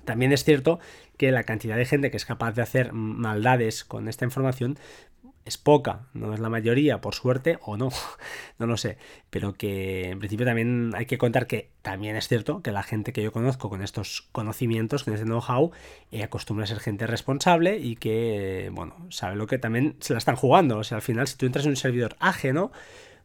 También 0.04 0.32
es 0.32 0.44
cierto 0.44 0.80
que 1.18 1.30
la 1.32 1.42
cantidad 1.42 1.76
de 1.76 1.84
gente 1.84 2.10
que 2.10 2.16
es 2.16 2.24
capaz 2.24 2.52
de 2.52 2.62
hacer 2.62 2.92
maldades 2.94 3.84
con 3.84 4.08
esta 4.08 4.24
información 4.24 4.78
es 5.44 5.58
poca, 5.58 6.06
no 6.12 6.34
es 6.34 6.40
la 6.40 6.48
mayoría, 6.48 7.00
por 7.00 7.14
suerte, 7.14 7.58
o 7.62 7.76
no, 7.76 7.88
no 8.58 8.66
lo 8.66 8.76
sé, 8.76 8.98
pero 9.30 9.54
que 9.54 10.10
en 10.10 10.18
principio 10.18 10.46
también 10.46 10.92
hay 10.94 11.06
que 11.06 11.18
contar 11.18 11.46
que 11.46 11.70
también 11.82 12.16
es 12.16 12.28
cierto 12.28 12.62
que 12.62 12.72
la 12.72 12.82
gente 12.82 13.12
que 13.12 13.22
yo 13.22 13.32
conozco 13.32 13.70
con 13.70 13.82
estos 13.82 14.28
conocimientos, 14.32 15.04
con 15.04 15.14
este 15.14 15.26
know-how, 15.26 15.72
eh, 16.12 16.22
acostumbra 16.22 16.64
a 16.64 16.68
ser 16.68 16.80
gente 16.80 17.06
responsable 17.06 17.78
y 17.78 17.96
que, 17.96 18.70
bueno, 18.72 18.94
sabe 19.10 19.36
lo 19.36 19.46
que 19.46 19.58
también 19.58 19.96
se 20.00 20.12
la 20.12 20.18
están 20.18 20.36
jugando, 20.36 20.78
o 20.78 20.84
sea, 20.84 20.96
al 20.96 21.02
final 21.02 21.26
si 21.26 21.36
tú 21.36 21.46
entras 21.46 21.64
en 21.64 21.70
un 21.70 21.76
servidor 21.76 22.16
ajeno, 22.20 22.70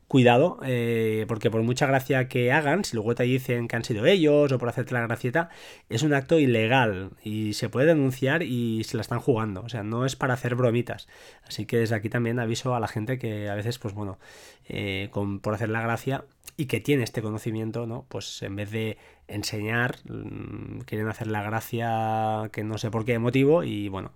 cuidado, 0.08 0.60
eh, 0.64 1.26
porque 1.28 1.50
por 1.50 1.64
mucha 1.64 1.88
gracia 1.88 2.28
que 2.28 2.52
hagan, 2.52 2.86
si 2.86 2.96
luego 2.96 3.16
te 3.16 3.24
dicen 3.24 3.68
que 3.68 3.76
han 3.76 3.84
sido 3.84 4.06
ellos 4.06 4.52
o 4.52 4.60
por 4.60 4.70
hacerte 4.70 4.94
la 4.94 5.02
gracieta, 5.02 5.50
es 5.90 6.04
un 6.04 6.14
acto 6.14 6.40
ilegal 6.40 7.12
y 7.24 7.54
se 7.54 7.70
puede 7.70 7.88
denunciar 7.88 8.44
y 8.44 8.84
se 8.84 8.98
la 8.98 9.02
están 9.02 9.20
jugando. 9.20 9.62
O 9.62 9.70
sea, 9.70 9.84
no 9.84 10.06
es 10.06 10.16
para 10.16 10.36
hacer 10.36 10.56
bromitas. 10.56 11.08
Así 11.48 11.66
que 11.66 11.78
desde 11.78 11.96
aquí 11.96 12.10
también 12.10 12.40
aviso 12.40 12.76
a 12.76 12.80
la 12.80 12.88
gente 12.88 13.18
que 13.18 13.50
a 13.50 13.56
veces, 13.56 13.80
pues 13.80 13.94
bueno, 13.94 14.20
eh, 14.68 15.10
por 15.42 15.54
hacer 15.54 15.70
la 15.70 15.82
gracia 15.82 16.26
y 16.58 16.68
que 16.68 16.80
tiene 16.80 17.04
este 17.04 17.22
conocimiento, 17.22 17.88
¿no? 17.88 18.06
Pues 18.08 18.42
en 18.44 18.56
vez 18.56 18.72
de 18.72 18.98
enseñar, 19.28 19.98
mm, 20.08 20.80
quieren 20.82 21.08
hacer 21.08 21.28
la 21.28 21.44
gracia 21.44 22.50
que 22.52 22.64
no 22.64 22.78
sé 22.78 22.92
por 22.92 23.06
qué 23.06 23.18
motivo 23.20 23.64
y 23.64 23.90
bueno, 23.90 24.12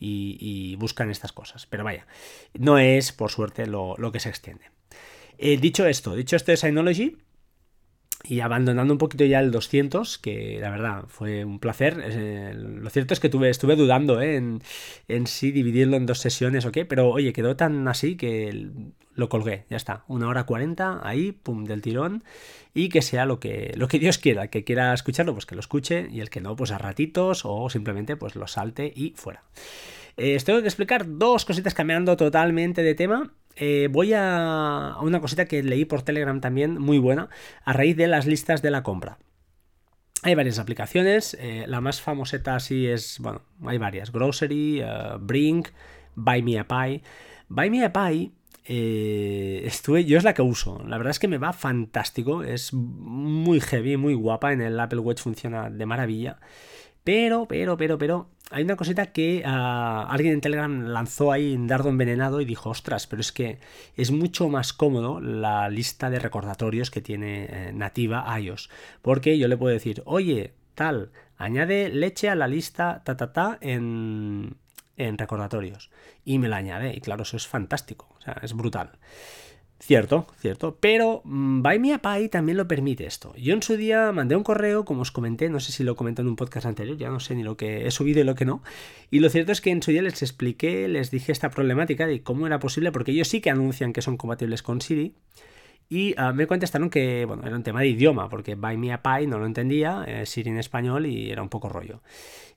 y, 0.00 0.76
buscan 0.76 1.10
estas 1.10 1.32
cosas. 1.32 1.66
Pero 1.66 1.84
vaya, 1.84 2.06
no 2.54 2.78
es 2.78 3.12
por 3.12 3.30
suerte 3.30 3.66
lo 3.66 4.12
que 4.12 4.20
se 4.20 4.28
extiende. 4.28 4.77
Eh, 5.38 5.56
dicho 5.56 5.86
esto, 5.86 6.14
dicho 6.14 6.36
esto 6.36 6.50
de 6.50 6.56
Synology, 6.56 7.16
y 8.24 8.40
abandonando 8.40 8.92
un 8.92 8.98
poquito 8.98 9.24
ya 9.24 9.38
el 9.40 9.50
200, 9.50 10.18
que 10.18 10.58
la 10.60 10.70
verdad 10.70 11.04
fue 11.08 11.44
un 11.44 11.60
placer. 11.60 12.02
Eh, 12.04 12.52
lo 12.54 12.90
cierto 12.90 13.14
es 13.14 13.20
que 13.20 13.28
tuve, 13.28 13.48
estuve 13.48 13.76
dudando 13.76 14.20
eh, 14.20 14.36
en, 14.36 14.60
en 15.06 15.26
sí 15.26 15.52
dividirlo 15.52 15.96
en 15.96 16.06
dos 16.06 16.18
sesiones 16.18 16.66
o 16.66 16.72
qué, 16.72 16.84
pero 16.84 17.08
oye, 17.08 17.32
quedó 17.32 17.56
tan 17.56 17.86
así 17.86 18.16
que 18.16 18.70
lo 19.14 19.28
colgué, 19.28 19.64
ya 19.70 19.76
está. 19.76 20.04
Una 20.08 20.28
hora 20.28 20.44
cuarenta, 20.44 21.00
ahí, 21.02 21.32
pum, 21.32 21.64
del 21.64 21.82
tirón. 21.82 22.22
Y 22.74 22.88
que 22.88 23.02
sea 23.02 23.24
lo 23.24 23.40
que, 23.40 23.72
lo 23.76 23.88
que 23.88 23.98
Dios 23.98 24.18
quiera. 24.18 24.48
Que 24.48 24.62
quiera 24.62 24.94
escucharlo, 24.94 25.32
pues 25.32 25.44
que 25.44 25.56
lo 25.56 25.60
escuche. 25.60 26.08
Y 26.10 26.20
el 26.20 26.30
que 26.30 26.40
no, 26.40 26.54
pues 26.54 26.70
a 26.70 26.78
ratitos 26.78 27.42
o 27.44 27.68
simplemente 27.68 28.16
pues 28.16 28.36
lo 28.36 28.46
salte 28.46 28.92
y 28.94 29.14
fuera. 29.16 29.42
Eh, 30.16 30.38
tengo 30.44 30.60
que 30.60 30.68
explicar 30.68 31.06
dos 31.06 31.44
cositas 31.44 31.74
cambiando 31.74 32.16
totalmente 32.16 32.82
de 32.82 32.94
tema. 32.94 33.32
Eh, 33.60 33.88
voy 33.90 34.12
a, 34.14 34.96
una 35.00 35.20
cosita 35.20 35.46
que 35.46 35.62
leí 35.62 35.84
por 35.84 36.02
Telegram 36.02 36.40
también, 36.40 36.78
muy 36.80 36.98
buena, 36.98 37.28
a 37.64 37.72
raíz 37.72 37.96
de 37.96 38.06
las 38.06 38.26
listas 38.26 38.62
de 38.62 38.70
la 38.70 38.84
compra. 38.84 39.18
Hay 40.22 40.34
varias 40.34 40.58
aplicaciones, 40.58 41.36
eh, 41.40 41.64
la 41.66 41.80
más 41.80 42.00
famoseta 42.00 42.54
así 42.54 42.86
es, 42.86 43.18
bueno, 43.20 43.42
hay 43.66 43.78
varias, 43.78 44.12
Grocery, 44.12 44.80
eh, 44.80 44.86
Brink, 45.20 45.68
Buy 46.14 46.42
Me 46.42 46.58
a 46.58 46.68
Pie. 46.68 47.02
Buy 47.48 47.70
Me 47.70 47.84
a 47.84 47.92
Pie 47.92 48.32
estuve, 48.70 50.04
yo 50.04 50.18
es 50.18 50.24
la 50.24 50.34
que 50.34 50.42
uso. 50.42 50.82
La 50.86 50.98
verdad 50.98 51.12
es 51.12 51.18
que 51.18 51.26
me 51.26 51.38
va 51.38 51.54
fantástico. 51.54 52.42
Es 52.42 52.74
muy 52.74 53.60
heavy, 53.60 53.96
muy 53.96 54.12
guapa. 54.12 54.52
En 54.52 54.60
el 54.60 54.78
Apple 54.78 54.98
Watch 54.98 55.22
funciona 55.22 55.70
de 55.70 55.86
maravilla. 55.86 56.38
Pero, 57.02 57.46
pero, 57.48 57.78
pero, 57.78 57.96
pero, 57.96 58.28
hay 58.50 58.64
una 58.64 58.76
cosita 58.76 59.06
que 59.12 59.42
ah, 59.44 60.06
alguien 60.08 60.34
en 60.34 60.40
Telegram 60.40 60.84
lanzó 60.86 61.32
ahí 61.32 61.52
en 61.52 61.66
dardo 61.66 61.90
envenenado 61.90 62.40
y 62.40 62.44
dijo, 62.44 62.70
ostras, 62.70 63.06
pero 63.06 63.20
es 63.20 63.32
que 63.32 63.58
es 63.94 64.10
mucho 64.10 64.48
más 64.48 64.72
cómodo 64.72 65.20
la 65.20 65.68
lista 65.68 66.08
de 66.08 66.18
recordatorios 66.18 66.90
que 66.90 67.02
tiene 67.02 67.44
eh, 67.44 67.72
nativa 67.74 68.26
iOS. 68.38 68.70
Porque 69.02 69.38
yo 69.38 69.48
le 69.48 69.56
puedo 69.56 69.72
decir, 69.72 70.02
oye, 70.06 70.54
tal, 70.74 71.10
añade 71.36 71.90
leche 71.90 72.30
a 72.30 72.34
la 72.34 72.48
lista 72.48 73.02
ta 73.04 73.16
ta 73.16 73.32
ta 73.32 73.58
en, 73.60 74.56
en 74.96 75.18
recordatorios. 75.18 75.90
Y 76.24 76.38
me 76.38 76.48
la 76.48 76.56
añade. 76.56 76.94
Y 76.94 77.00
claro, 77.00 77.22
eso 77.22 77.36
es 77.36 77.46
fantástico. 77.46 78.08
O 78.18 78.20
sea, 78.20 78.38
es 78.42 78.54
brutal. 78.54 78.92
Cierto, 79.80 80.26
cierto, 80.40 80.76
pero 80.80 81.22
mm, 81.24 81.62
Buy 81.62 81.78
Me 81.78 81.94
a 81.94 82.00
también 82.30 82.58
lo 82.58 82.66
permite 82.66 83.06
esto. 83.06 83.32
Yo 83.36 83.54
en 83.54 83.62
su 83.62 83.76
día 83.76 84.10
mandé 84.10 84.34
un 84.34 84.42
correo, 84.42 84.84
como 84.84 85.02
os 85.02 85.12
comenté, 85.12 85.48
no 85.48 85.60
sé 85.60 85.70
si 85.70 85.84
lo 85.84 85.94
comenté 85.94 86.20
en 86.20 86.28
un 86.28 86.34
podcast 86.34 86.66
anterior, 86.66 86.96
ya 86.96 87.10
no 87.10 87.20
sé 87.20 87.36
ni 87.36 87.44
lo 87.44 87.56
que 87.56 87.86
he 87.86 87.90
subido 87.92 88.20
y 88.20 88.24
lo 88.24 88.34
que 88.34 88.44
no. 88.44 88.60
Y 89.10 89.20
lo 89.20 89.30
cierto 89.30 89.52
es 89.52 89.60
que 89.60 89.70
en 89.70 89.80
su 89.80 89.92
día 89.92 90.02
les 90.02 90.20
expliqué, 90.20 90.88
les 90.88 91.12
dije 91.12 91.30
esta 91.30 91.50
problemática 91.50 92.08
de 92.08 92.24
cómo 92.24 92.48
era 92.48 92.58
posible, 92.58 92.90
porque 92.90 93.12
ellos 93.12 93.28
sí 93.28 93.40
que 93.40 93.50
anuncian 93.50 93.92
que 93.92 94.02
son 94.02 94.16
compatibles 94.16 94.64
con 94.64 94.80
Siri. 94.80 95.14
Y 95.88 96.12
ah, 96.18 96.32
me 96.32 96.48
contestaron 96.48 96.90
que, 96.90 97.24
bueno, 97.24 97.44
era 97.46 97.54
un 97.54 97.62
tema 97.62 97.80
de 97.80 97.88
idioma, 97.88 98.28
porque 98.28 98.56
Buy 98.56 98.76
Me 98.76 98.92
a 98.92 99.00
Pie 99.00 99.28
no 99.28 99.38
lo 99.38 99.46
entendía, 99.46 100.04
eh, 100.08 100.26
Siri 100.26 100.50
en 100.50 100.58
español 100.58 101.06
y 101.06 101.30
era 101.30 101.40
un 101.40 101.48
poco 101.48 101.68
rollo. 101.68 102.02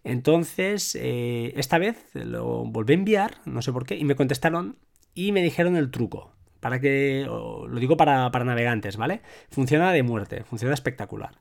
Entonces, 0.03 0.97
eh, 0.99 1.53
esta 1.55 1.77
vez 1.77 1.97
lo 2.15 2.65
volví 2.65 2.93
a 2.93 2.97
enviar, 2.97 3.37
no 3.45 3.61
sé 3.61 3.71
por 3.71 3.85
qué, 3.85 3.95
y 3.95 4.05
me 4.05 4.15
contestaron 4.15 4.77
y 5.13 5.31
me 5.33 5.43
dijeron 5.43 5.75
el 5.75 5.91
truco 5.91 6.33
para 6.61 6.79
que, 6.79 7.25
lo 7.25 7.79
digo 7.79 7.97
para, 7.97 8.29
navegantes, 8.29 8.95
¿vale? 8.95 9.21
Funciona 9.49 9.91
de 9.91 10.03
muerte, 10.03 10.43
funciona 10.43 10.73
espectacular. 10.73 11.31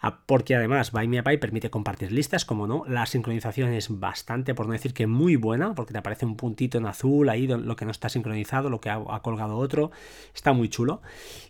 Ah, 0.00 0.20
porque 0.24 0.54
además 0.54 0.92
BuyMeAPI 0.92 1.36
permite 1.38 1.68
compartir 1.68 2.12
listas, 2.12 2.44
como 2.44 2.68
no, 2.68 2.84
la 2.86 3.04
sincronización 3.04 3.72
es 3.72 3.98
bastante, 3.98 4.54
por 4.54 4.66
no 4.66 4.72
decir 4.72 4.94
que 4.94 5.08
muy 5.08 5.34
buena, 5.34 5.74
porque 5.74 5.92
te 5.92 5.98
aparece 5.98 6.24
un 6.24 6.36
puntito 6.36 6.78
en 6.78 6.86
azul 6.86 7.28
ahí, 7.28 7.48
lo 7.48 7.74
que 7.74 7.84
no 7.84 7.90
está 7.90 8.08
sincronizado, 8.08 8.70
lo 8.70 8.80
que 8.80 8.88
ha, 8.88 9.00
colgado 9.20 9.56
otro, 9.56 9.90
está 10.32 10.52
muy 10.52 10.68
chulo. 10.68 11.02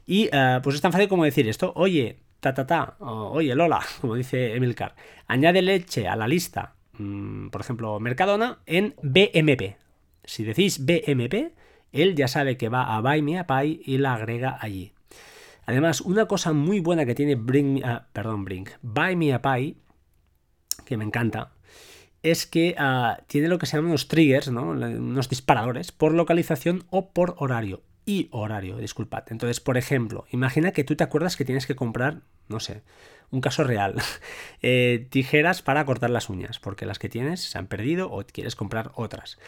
Y 0.06 0.30
eh, 0.32 0.60
pues 0.62 0.76
es 0.76 0.80
tan 0.80 0.92
fácil 0.92 1.08
como 1.08 1.24
decir 1.24 1.46
esto, 1.48 1.74
oye, 1.76 2.20
ta 2.40 2.54
ta 2.54 2.66
ta, 2.66 2.96
oye, 2.98 3.54
Lola, 3.54 3.80
como 4.00 4.14
dice 4.14 4.56
Emilcar, 4.56 4.94
añade 5.26 5.60
leche 5.60 6.08
a 6.08 6.16
la 6.16 6.26
lista, 6.26 6.76
mm, 6.94 7.48
por 7.48 7.60
ejemplo, 7.60 8.00
Mercadona, 8.00 8.60
en 8.64 8.94
BMP. 9.02 9.76
Si 10.24 10.44
decís 10.44 10.84
BMP, 10.86 11.52
él 11.92 12.14
ya 12.14 12.28
sabe 12.28 12.56
que 12.56 12.68
va 12.68 12.96
a 12.96 13.00
Buy 13.00 13.22
Me 13.22 13.38
a 13.38 13.46
Pie 13.46 13.80
y 13.84 13.98
la 13.98 14.14
agrega 14.14 14.58
allí. 14.60 14.92
Además, 15.66 16.00
una 16.00 16.26
cosa 16.26 16.52
muy 16.52 16.80
buena 16.80 17.04
que 17.04 17.14
tiene 17.14 17.34
Bring, 17.34 17.82
perdón, 18.12 18.44
Bring, 18.44 18.68
Buy 18.82 19.16
Me 19.16 19.34
a 19.34 19.42
Pie, 19.42 19.76
que 20.84 20.96
me 20.96 21.04
encanta, 21.04 21.52
es 22.22 22.46
que 22.46 22.74
ah, 22.78 23.18
tiene 23.26 23.48
lo 23.48 23.58
que 23.58 23.66
se 23.66 23.76
llaman 23.76 23.90
unos 23.90 24.08
triggers, 24.08 24.50
¿no? 24.50 24.70
unos 24.70 25.28
disparadores, 25.28 25.92
por 25.92 26.14
localización 26.14 26.84
o 26.90 27.10
por 27.10 27.34
horario. 27.38 27.82
Y 28.06 28.28
horario, 28.30 28.78
disculpad. 28.78 29.24
Entonces, 29.28 29.60
por 29.60 29.76
ejemplo, 29.76 30.24
imagina 30.30 30.72
que 30.72 30.84
tú 30.84 30.96
te 30.96 31.04
acuerdas 31.04 31.36
que 31.36 31.44
tienes 31.44 31.66
que 31.66 31.76
comprar, 31.76 32.22
no 32.48 32.60
sé, 32.60 32.82
un 33.30 33.40
caso 33.40 33.64
real, 33.64 33.94
eh, 34.62 35.06
tijeras 35.10 35.62
para 35.62 35.84
cortar 35.84 36.10
las 36.10 36.28
uñas, 36.30 36.58
porque 36.58 36.86
las 36.86 36.98
que 36.98 37.08
tienes 37.08 37.40
se 37.42 37.58
han 37.58 37.66
perdido 37.66 38.10
o 38.10 38.24
quieres 38.24 38.56
comprar 38.56 38.92
otras. 38.94 39.38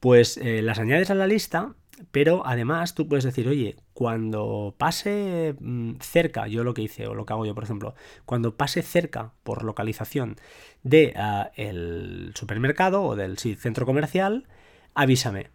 Pues 0.00 0.38
eh, 0.38 0.62
las 0.62 0.78
añades 0.78 1.10
a 1.10 1.14
la 1.14 1.26
lista 1.26 1.74
pero 2.10 2.46
además 2.46 2.94
tú 2.94 3.08
puedes 3.08 3.24
decir, 3.24 3.48
oye, 3.48 3.76
cuando 3.92 4.74
pase 4.78 5.54
mm, 5.60 5.94
cerca, 6.00 6.46
yo 6.46 6.64
lo 6.64 6.74
que 6.74 6.82
hice 6.82 7.06
o 7.06 7.14
lo 7.14 7.26
que 7.26 7.32
hago 7.32 7.46
yo, 7.46 7.54
por 7.54 7.64
ejemplo, 7.64 7.94
cuando 8.24 8.56
pase 8.56 8.82
cerca 8.82 9.32
por 9.42 9.64
localización 9.64 10.36
de 10.82 11.12
ah, 11.16 11.50
el 11.56 12.32
supermercado 12.34 13.02
o 13.02 13.16
del 13.16 13.38
centro 13.38 13.86
comercial, 13.86 14.46
avísame. 14.94 15.48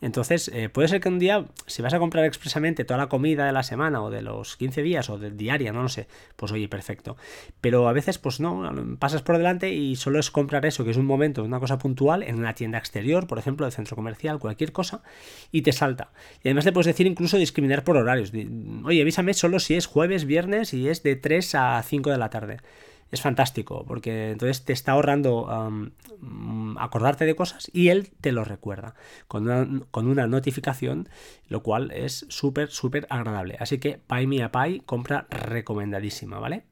Entonces, 0.00 0.48
eh, 0.54 0.68
puede 0.68 0.86
ser 0.88 1.00
que 1.00 1.08
un 1.08 1.18
día, 1.18 1.46
si 1.66 1.82
vas 1.82 1.92
a 1.92 1.98
comprar 1.98 2.24
expresamente 2.24 2.84
toda 2.84 2.98
la 2.98 3.08
comida 3.08 3.46
de 3.46 3.52
la 3.52 3.64
semana 3.64 4.00
o 4.02 4.10
de 4.10 4.22
los 4.22 4.56
15 4.56 4.82
días 4.82 5.10
o 5.10 5.18
de 5.18 5.30
diaria, 5.32 5.72
no 5.72 5.82
lo 5.82 5.88
sé, 5.88 6.06
pues 6.36 6.52
oye, 6.52 6.68
perfecto. 6.68 7.16
Pero 7.60 7.88
a 7.88 7.92
veces, 7.92 8.18
pues 8.18 8.38
no, 8.38 8.70
pasas 8.98 9.22
por 9.22 9.36
delante 9.38 9.72
y 9.72 9.96
solo 9.96 10.20
es 10.20 10.30
comprar 10.30 10.64
eso, 10.66 10.84
que 10.84 10.92
es 10.92 10.96
un 10.96 11.06
momento, 11.06 11.42
una 11.42 11.58
cosa 11.58 11.78
puntual, 11.78 12.22
en 12.22 12.38
una 12.38 12.54
tienda 12.54 12.78
exterior, 12.78 13.26
por 13.26 13.38
ejemplo, 13.38 13.66
de 13.66 13.72
centro 13.72 13.96
comercial, 13.96 14.38
cualquier 14.38 14.72
cosa, 14.72 15.02
y 15.50 15.62
te 15.62 15.72
salta. 15.72 16.10
Y 16.44 16.48
además 16.48 16.64
te 16.64 16.72
puedes 16.72 16.86
decir 16.86 17.06
incluso 17.06 17.36
discriminar 17.36 17.82
por 17.82 17.96
horarios. 17.96 18.32
Oye, 18.84 19.02
avísame 19.02 19.34
solo 19.34 19.58
si 19.58 19.74
es 19.74 19.86
jueves, 19.86 20.26
viernes 20.26 20.74
y 20.74 20.88
es 20.88 21.02
de 21.02 21.16
3 21.16 21.54
a 21.56 21.82
5 21.82 22.10
de 22.10 22.18
la 22.18 22.30
tarde 22.30 22.58
es 23.10 23.20
fantástico, 23.20 23.84
porque 23.86 24.30
entonces 24.30 24.64
te 24.64 24.72
está 24.72 24.92
ahorrando 24.92 25.48
acordarte 26.78 27.24
de 27.24 27.34
cosas 27.34 27.70
y 27.72 27.88
él 27.88 28.10
te 28.20 28.32
lo 28.32 28.44
recuerda 28.44 28.94
con 29.26 29.48
una, 29.48 30.26
notificación, 30.26 31.08
lo 31.48 31.62
cual 31.62 31.90
es 31.92 32.26
súper, 32.28 32.68
súper 32.70 33.06
agradable. 33.10 33.56
Así 33.60 33.78
que 33.78 33.98
Pay 33.98 34.26
Me 34.26 34.42
a 34.42 34.50
compra 34.84 35.26
recomendadísima, 35.30 36.38
¿vale? 36.38 36.64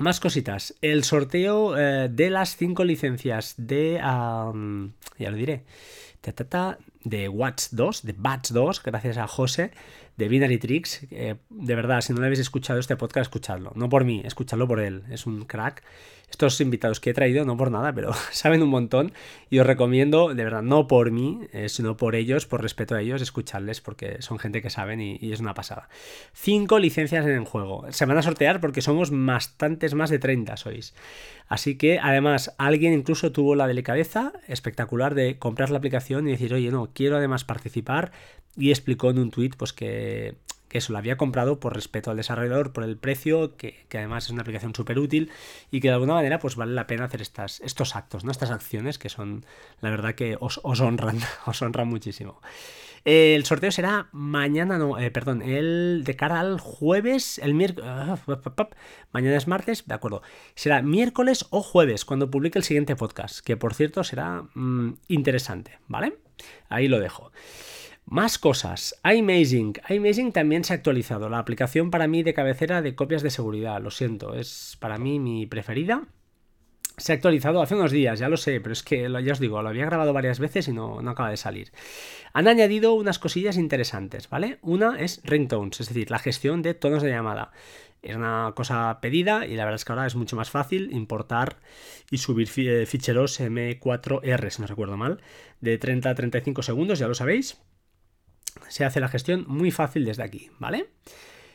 más 0.00 0.20
cositas. 0.20 0.74
El 0.80 1.04
sorteo 1.04 1.76
eh, 1.76 2.08
de 2.08 2.30
las 2.30 2.56
cinco 2.56 2.84
licencias 2.84 3.54
de... 3.58 3.98
ya 3.98 5.30
lo 5.30 5.36
diré. 5.36 5.64
De 7.04 7.28
Watch 7.28 7.68
2, 7.70 8.02
de 8.02 8.14
Batch 8.16 8.50
2, 8.50 8.82
gracias 8.82 9.16
a 9.16 9.26
José 9.26 9.72
de 10.20 10.28
Binary 10.28 10.58
Tricks. 10.58 11.06
de 11.08 11.74
verdad, 11.74 12.02
si 12.02 12.12
no 12.12 12.20
le 12.20 12.26
habéis 12.26 12.40
escuchado 12.40 12.78
este 12.78 12.94
podcast, 12.96 13.22
escuchadlo. 13.22 13.72
No 13.74 13.88
por 13.88 14.04
mí, 14.04 14.20
escuchadlo 14.24 14.68
por 14.68 14.80
él. 14.80 15.02
Es 15.10 15.26
un 15.26 15.46
crack. 15.46 15.82
Estos 16.30 16.60
invitados 16.60 17.00
que 17.00 17.10
he 17.10 17.14
traído, 17.14 17.44
no 17.44 17.56
por 17.56 17.72
nada, 17.72 17.92
pero 17.92 18.12
saben 18.30 18.62
un 18.62 18.68
montón 18.68 19.12
y 19.48 19.58
os 19.58 19.66
recomiendo, 19.66 20.32
de 20.32 20.44
verdad, 20.44 20.62
no 20.62 20.86
por 20.86 21.10
mí, 21.10 21.40
eh, 21.52 21.68
sino 21.68 21.96
por 21.96 22.14
ellos, 22.14 22.46
por 22.46 22.62
respeto 22.62 22.94
a 22.94 23.00
ellos, 23.00 23.20
escucharles 23.20 23.80
porque 23.80 24.22
son 24.22 24.38
gente 24.38 24.62
que 24.62 24.70
saben 24.70 25.00
y, 25.00 25.18
y, 25.20 25.32
es 25.32 25.40
una 25.40 25.54
pasada. 25.54 25.88
Cinco 26.32 26.78
licencias 26.78 27.26
en 27.26 27.32
el 27.32 27.44
juego. 27.44 27.84
Se 27.90 28.06
van 28.06 28.16
a 28.16 28.22
sortear 28.22 28.60
porque 28.60 28.80
somos 28.80 29.10
bastantes, 29.10 29.94
más 29.94 30.10
de 30.10 30.20
30 30.20 30.56
sois. 30.56 30.94
Así 31.48 31.76
que 31.76 31.98
además 31.98 32.54
alguien 32.58 32.92
incluso 32.92 33.32
tuvo 33.32 33.56
la 33.56 33.66
delicadeza 33.66 34.32
espectacular 34.46 35.16
de 35.16 35.36
comprar 35.36 35.70
la 35.70 35.78
aplicación 35.78 36.28
y 36.28 36.30
decir, 36.30 36.54
oye, 36.54 36.70
no, 36.70 36.89
quiero 36.92 37.16
además 37.16 37.44
participar 37.44 38.12
y 38.56 38.70
explicó 38.70 39.10
en 39.10 39.18
un 39.18 39.30
tuit 39.30 39.56
pues 39.56 39.72
que, 39.72 40.36
eso 40.70 40.92
lo 40.92 40.98
había 40.98 41.16
comprado 41.16 41.58
por 41.58 41.74
respeto 41.74 42.10
al 42.10 42.16
desarrollador, 42.16 42.72
por 42.72 42.84
el 42.84 42.96
precio, 42.96 43.56
que, 43.56 43.86
además 43.92 44.24
es 44.24 44.30
una 44.30 44.42
aplicación 44.42 44.74
súper 44.74 44.98
útil 44.98 45.30
y 45.70 45.80
que 45.80 45.88
de 45.88 45.94
alguna 45.94 46.14
manera 46.14 46.38
pues 46.38 46.56
vale 46.56 46.72
la 46.72 46.86
pena 46.86 47.06
hacer 47.06 47.22
estas, 47.22 47.60
estos 47.60 47.96
actos, 47.96 48.24
¿no? 48.24 48.30
estas 48.30 48.50
acciones 48.50 48.98
que 48.98 49.08
son 49.08 49.44
la 49.80 49.90
verdad 49.90 50.14
que 50.14 50.36
os, 50.38 50.60
honran, 50.62 51.18
os 51.46 51.60
honran 51.62 51.88
muchísimo. 51.88 52.40
El 53.04 53.46
sorteo 53.46 53.70
será 53.70 54.08
mañana, 54.12 54.76
no, 54.76 54.98
eh, 54.98 55.10
perdón, 55.10 55.40
el 55.40 56.02
de 56.04 56.16
cara 56.16 56.38
al 56.38 56.60
jueves, 56.60 57.38
el 57.38 57.54
miércoles, 57.54 57.90
ah, 57.90 58.18
mañana 59.10 59.36
es 59.36 59.48
martes, 59.48 59.86
de 59.86 59.94
acuerdo, 59.94 60.22
será 60.54 60.82
miércoles 60.82 61.46
o 61.48 61.62
jueves 61.62 62.04
cuando 62.04 62.30
publique 62.30 62.58
el 62.58 62.64
siguiente 62.64 62.96
podcast, 62.96 63.40
que 63.40 63.56
por 63.56 63.72
cierto 63.72 64.04
será 64.04 64.44
mm, 64.54 64.96
interesante, 65.08 65.78
¿vale? 65.88 66.18
Ahí 66.70 66.88
lo 66.88 66.98
dejo. 66.98 67.30
Más 68.06 68.38
cosas. 68.38 68.98
iMazing. 69.04 69.74
iMazing 69.88 70.32
también 70.32 70.64
se 70.64 70.72
ha 70.72 70.76
actualizado. 70.76 71.28
La 71.28 71.38
aplicación 71.38 71.90
para 71.90 72.08
mí 72.08 72.22
de 72.22 72.34
cabecera 72.34 72.80
de 72.80 72.94
copias 72.94 73.22
de 73.22 73.30
seguridad. 73.30 73.80
Lo 73.82 73.90
siento, 73.90 74.34
es 74.34 74.76
para 74.80 74.98
mí 74.98 75.18
mi 75.18 75.46
preferida. 75.46 76.08
Se 77.00 77.12
ha 77.12 77.14
actualizado 77.14 77.62
hace 77.62 77.74
unos 77.74 77.90
días, 77.90 78.18
ya 78.18 78.28
lo 78.28 78.36
sé, 78.36 78.60
pero 78.60 78.72
es 78.72 78.82
que 78.82 79.08
ya 79.24 79.32
os 79.32 79.40
digo, 79.40 79.60
lo 79.62 79.68
había 79.68 79.86
grabado 79.86 80.12
varias 80.12 80.38
veces 80.38 80.68
y 80.68 80.72
no, 80.72 81.02
no 81.02 81.10
acaba 81.10 81.30
de 81.30 81.36
salir. 81.36 81.72
Han 82.32 82.46
añadido 82.46 82.94
unas 82.94 83.18
cosillas 83.18 83.56
interesantes, 83.56 84.28
¿vale? 84.28 84.58
Una 84.62 85.00
es 85.00 85.20
ringtones, 85.24 85.80
es 85.80 85.88
decir, 85.88 86.10
la 86.10 86.18
gestión 86.18 86.62
de 86.62 86.74
tonos 86.74 87.02
de 87.02 87.10
llamada. 87.10 87.52
Es 88.02 88.16
una 88.16 88.52
cosa 88.54 88.98
pedida 89.02 89.46
y 89.46 89.56
la 89.56 89.64
verdad 89.64 89.76
es 89.76 89.84
que 89.84 89.92
ahora 89.92 90.06
es 90.06 90.14
mucho 90.14 90.36
más 90.36 90.50
fácil 90.50 90.90
importar 90.92 91.56
y 92.10 92.18
subir 92.18 92.48
eh, 92.56 92.86
ficheros 92.86 93.40
M4R, 93.40 94.50
si 94.50 94.62
no 94.62 94.68
recuerdo 94.68 94.96
mal, 94.96 95.20
de 95.60 95.76
30 95.78 96.10
a 96.10 96.14
35 96.14 96.62
segundos, 96.62 96.98
ya 96.98 97.08
lo 97.08 97.14
sabéis 97.14 97.58
se 98.68 98.84
hace 98.84 99.00
la 99.00 99.08
gestión 99.08 99.44
muy 99.46 99.70
fácil 99.70 100.04
desde 100.04 100.22
aquí, 100.22 100.50
¿vale? 100.58 100.88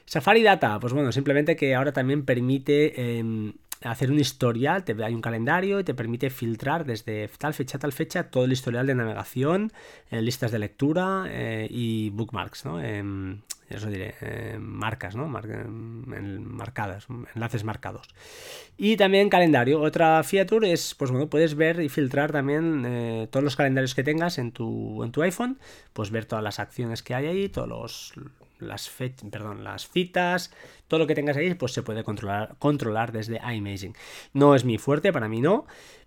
Safari 0.05 0.43
Data, 0.43 0.79
pues 0.79 0.93
bueno, 0.93 1.11
simplemente 1.11 1.55
que 1.55 1.73
ahora 1.73 1.91
también 1.91 2.25
permite 2.25 3.17
em, 3.17 3.53
hacer 3.83 4.11
un 4.11 4.19
historial, 4.19 4.83
te, 4.83 4.95
hay 5.03 5.13
un 5.13 5.21
calendario 5.21 5.79
y 5.79 5.83
te 5.83 5.93
permite 5.93 6.29
filtrar 6.29 6.85
desde 6.85 7.29
tal 7.37 7.53
fecha 7.53 7.77
a 7.77 7.79
tal 7.79 7.93
fecha 7.93 8.29
todo 8.29 8.45
el 8.45 8.51
historial 8.51 8.87
de 8.87 8.95
navegación, 8.95 9.71
eh, 10.09 10.21
listas 10.21 10.51
de 10.51 10.59
lectura 10.59 11.25
eh, 11.27 11.67
y 11.69 12.09
bookmarks, 12.11 12.65
¿no? 12.65 12.81
Em, 12.81 13.41
eso 13.69 13.89
diré, 13.89 14.15
em, 14.21 14.61
marcas, 14.61 15.15
¿no? 15.15 15.27
marcadas, 15.27 17.07
enlaces 17.33 17.63
marcados. 17.63 18.07
Y 18.77 18.95
también 18.95 19.29
calendario. 19.29 19.81
Otra 19.81 20.21
feature 20.23 20.71
es, 20.71 20.93
pues 20.93 21.11
bueno, 21.11 21.29
puedes 21.29 21.55
ver 21.55 21.79
y 21.79 21.89
filtrar 21.89 22.31
también 22.31 22.83
eh, 22.85 23.27
todos 23.31 23.43
los 23.43 23.55
calendarios 23.55 23.95
que 23.95 24.03
tengas 24.03 24.37
en 24.37 24.51
tu, 24.51 25.03
en 25.03 25.11
tu 25.11 25.21
iPhone, 25.23 25.57
pues 25.93 26.11
ver 26.11 26.25
todas 26.25 26.43
las 26.43 26.59
acciones 26.59 27.01
que 27.01 27.15
hay 27.15 27.25
ahí, 27.25 27.49
todos 27.49 27.67
los 27.67 28.13
las, 28.67 28.91
perdón, 29.31 29.63
las 29.63 29.89
citas, 29.89 30.51
todo 30.87 30.99
lo 30.99 31.07
que 31.07 31.15
tengas 31.15 31.37
ahí, 31.37 31.53
pues 31.53 31.73
se 31.73 31.83
puede 31.83 32.03
controlar, 32.03 32.55
controlar 32.59 33.11
desde 33.11 33.39
iMazing. 33.53 33.95
No 34.33 34.55
es 34.55 34.65
mi 34.65 34.77
fuerte, 34.77 35.13
para 35.13 35.27
mí 35.27 35.41
no, 35.41 35.65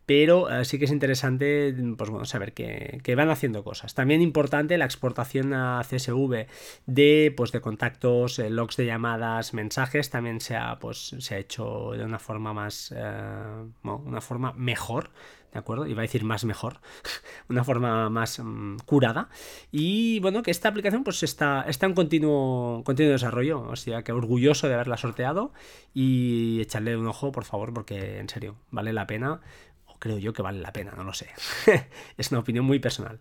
pero 0.08 0.48
eh, 0.48 0.64
sí 0.64 0.78
que 0.78 0.86
es 0.86 0.90
interesante 0.90 1.74
pues 1.98 2.08
bueno, 2.08 2.24
saber 2.24 2.54
que, 2.54 3.14
van 3.14 3.28
haciendo 3.28 3.62
cosas. 3.62 3.92
También 3.92 4.22
importante 4.22 4.78
la 4.78 4.86
exportación 4.86 5.52
a 5.52 5.82
CSV 5.82 6.46
de, 6.86 7.34
pues, 7.36 7.52
de 7.52 7.60
contactos, 7.60 8.38
eh, 8.38 8.48
logs 8.48 8.78
de 8.78 8.86
llamadas, 8.86 9.52
mensajes, 9.52 10.08
también 10.08 10.40
se 10.40 10.56
ha, 10.56 10.78
pues, 10.78 11.14
se 11.18 11.34
ha 11.34 11.38
hecho 11.38 11.90
de 11.92 12.06
una 12.06 12.18
forma 12.18 12.54
más, 12.54 12.90
eh, 12.96 13.64
una 13.82 14.22
forma 14.22 14.54
mejor 14.54 15.10
¿de 15.52 15.58
acuerdo? 15.58 15.86
Iba 15.86 16.00
a 16.00 16.02
decir 16.02 16.24
más 16.24 16.44
mejor, 16.44 16.80
una 17.48 17.64
forma 17.64 18.10
más 18.10 18.38
mm, 18.38 18.78
curada. 18.84 19.28
Y 19.70 20.20
bueno, 20.20 20.42
que 20.42 20.50
esta 20.50 20.68
aplicación 20.68 21.04
pues 21.04 21.22
está, 21.22 21.64
está 21.68 21.86
en 21.86 21.94
continuo, 21.94 22.82
continuo 22.84 23.12
desarrollo, 23.12 23.62
o 23.62 23.76
sea 23.76 24.02
que 24.02 24.12
orgulloso 24.12 24.68
de 24.68 24.74
haberla 24.74 24.96
sorteado 24.96 25.52
y 25.94 26.60
echarle 26.60 26.96
un 26.96 27.06
ojo, 27.06 27.32
por 27.32 27.44
favor, 27.44 27.72
porque 27.72 28.18
en 28.18 28.28
serio, 28.28 28.56
vale 28.70 28.92
la 28.92 29.06
pena, 29.06 29.40
o 29.86 29.98
creo 29.98 30.18
yo 30.18 30.32
que 30.32 30.42
vale 30.42 30.60
la 30.60 30.72
pena, 30.72 30.92
no 30.96 31.04
lo 31.04 31.14
sé. 31.14 31.28
es 32.16 32.30
una 32.30 32.40
opinión 32.40 32.64
muy 32.64 32.78
personal. 32.78 33.20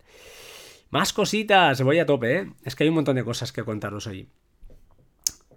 Más 0.89 1.11
cositas, 1.11 1.81
voy 1.81 1.99
a 1.99 2.05
tope, 2.05 2.37
¿eh? 2.37 2.53
Es 2.63 2.75
que 2.75 2.83
hay 2.83 2.89
un 2.89 2.95
montón 2.95 3.17
de 3.17 3.25
cosas 3.25 3.51
que 3.51 3.63
contaros 3.63 4.07
hoy. 4.07 4.29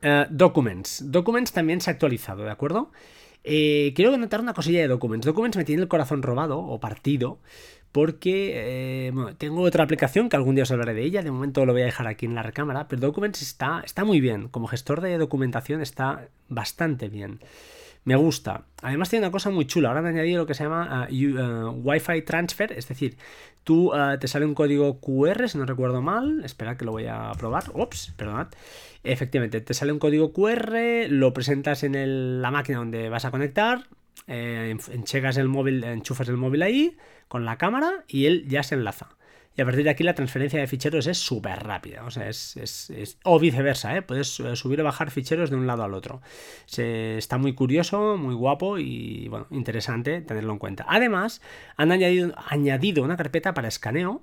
Eh, 0.03 0.27
documents. 0.31 1.11
Documents 1.11 1.53
también 1.53 1.81
se 1.81 1.90
ha 1.90 1.92
actualizado, 1.92 2.42
¿de 2.42 2.51
acuerdo? 2.51 2.90
Eh, 3.44 3.92
quiero 3.94 4.16
notar 4.16 4.40
una 4.40 4.55
cosilla 4.55 4.81
de 4.81 4.88
Documents. 4.88 5.26
Documents 5.26 5.57
me 5.57 5.64
tiene 5.64 5.83
el 5.83 5.88
corazón 5.88 6.22
robado 6.22 6.59
o 6.59 6.81
partido 6.81 7.38
porque 7.92 8.53
eh, 9.09 9.12
tengo 9.38 9.62
otra 9.62 9.85
aplicación 9.85 10.29
que 10.29 10.37
algún 10.37 10.55
día 10.55 10.62
os 10.62 10.70
hablaré 10.70 10.94
de 10.94 11.03
ella, 11.03 11.22
de 11.22 11.31
momento 11.31 11.66
lo 11.66 11.72
voy 11.72 11.83
a 11.83 11.87
dejar 11.87 12.07
aquí 12.07 12.26
en 12.26 12.35
la 12.35 12.42
recámara, 12.42 12.87
pero 12.87 13.00
Documents 13.00 13.42
está, 13.42 13.83
está 13.85 14.05
muy 14.05 14.20
bien, 14.20 14.48
como 14.48 14.68
gestor 14.68 15.00
de 15.00 15.18
documentación 15.18 15.81
está 15.81 16.29
bastante 16.48 17.09
bien. 17.09 17.40
Me 18.05 18.17
gusta. 18.17 18.65
Además 18.83 19.11
tiene 19.11 19.27
una 19.27 19.33
cosa 19.33 19.51
muy 19.51 19.67
chula. 19.67 19.89
Ahora 19.89 20.01
han 20.01 20.07
añadido 20.07 20.39
lo 20.39 20.47
que 20.47 20.55
se 20.55 20.65
llama 20.65 21.09
uh, 21.11 21.15
uh, 21.15 21.71
Wi-Fi 21.83 22.23
Transfer. 22.23 22.73
Es 22.73 22.89
decir, 22.89 23.17
tú 23.63 23.93
uh, 23.95 24.19
te 24.19 24.27
sale 24.27 24.47
un 24.47 24.55
código 24.55 25.01
QR, 25.01 25.49
si 25.49 25.59
no 25.59 25.67
recuerdo 25.67 26.01
mal. 26.01 26.43
Espera 26.45 26.77
que 26.77 26.85
lo 26.85 26.93
voy 26.93 27.07
a 27.07 27.33
probar. 27.39 27.65
Ups, 27.75 28.13
perdonad. 28.17 28.49
Efectivamente, 29.03 29.61
te 29.61 29.75
sale 29.75 29.93
un 29.93 29.99
código 29.99 30.33
QR, 30.33 30.75
lo 31.09 31.33
presentas 31.33 31.83
en 31.85 32.43
la 32.43 32.51
máquina 32.51 32.79
donde 32.79 33.09
vas 33.09 33.25
a 33.25 33.31
conectar, 33.31 33.87
eh, 34.27 34.77
el 35.37 35.49
móvil, 35.49 35.85
enchufas 35.85 36.29
el 36.29 36.37
móvil 36.37 36.63
ahí 36.63 36.97
con 37.29 37.47
la 37.47 37.57
cámara 37.57 38.05
y 38.07 38.27
él 38.27 38.47
ya 38.47 38.63
se 38.63 38.75
enlaza. 38.75 39.09
Y 39.57 39.63
a 39.63 39.65
partir 39.65 39.85
de 39.85 39.91
aquí 39.91 40.05
la 40.05 40.15
transferencia 40.15 40.61
de 40.61 40.67
ficheros 40.67 41.07
es 41.07 41.19
súper 41.19 41.63
rápida. 41.65 42.05
O 42.05 42.11
sea, 42.11 42.29
es, 42.29 43.19
o 43.25 43.39
viceversa, 43.39 43.97
¿eh? 43.97 44.03
puedes 44.03 44.41
eh, 44.41 44.57
subir 44.57 44.81
o 44.81 44.85
bajar 44.85 45.11
ficheros 45.11 45.51
de 45.51 45.57
un 45.57 45.67
lado 45.67 45.83
al 45.83 45.95
otro. 45.95 46.23
Se, 46.67 47.19
está 47.19 47.37
muy 47.37 47.55
curioso, 47.55 48.17
muy 48.17 48.35
guapo 48.35 48.79
y 48.79 49.29
bueno, 49.29 49.47
interesante 49.51 50.21
tenerlo 50.21 50.53
en 50.53 50.59
cuenta. 50.59 50.87
Además, 50.89 51.43
han 51.77 51.93
añadido, 51.93 52.33
añadido 52.49 53.03
una 53.03 53.17
carpeta 53.17 53.53
para 53.53 53.69
escaneo 53.69 54.23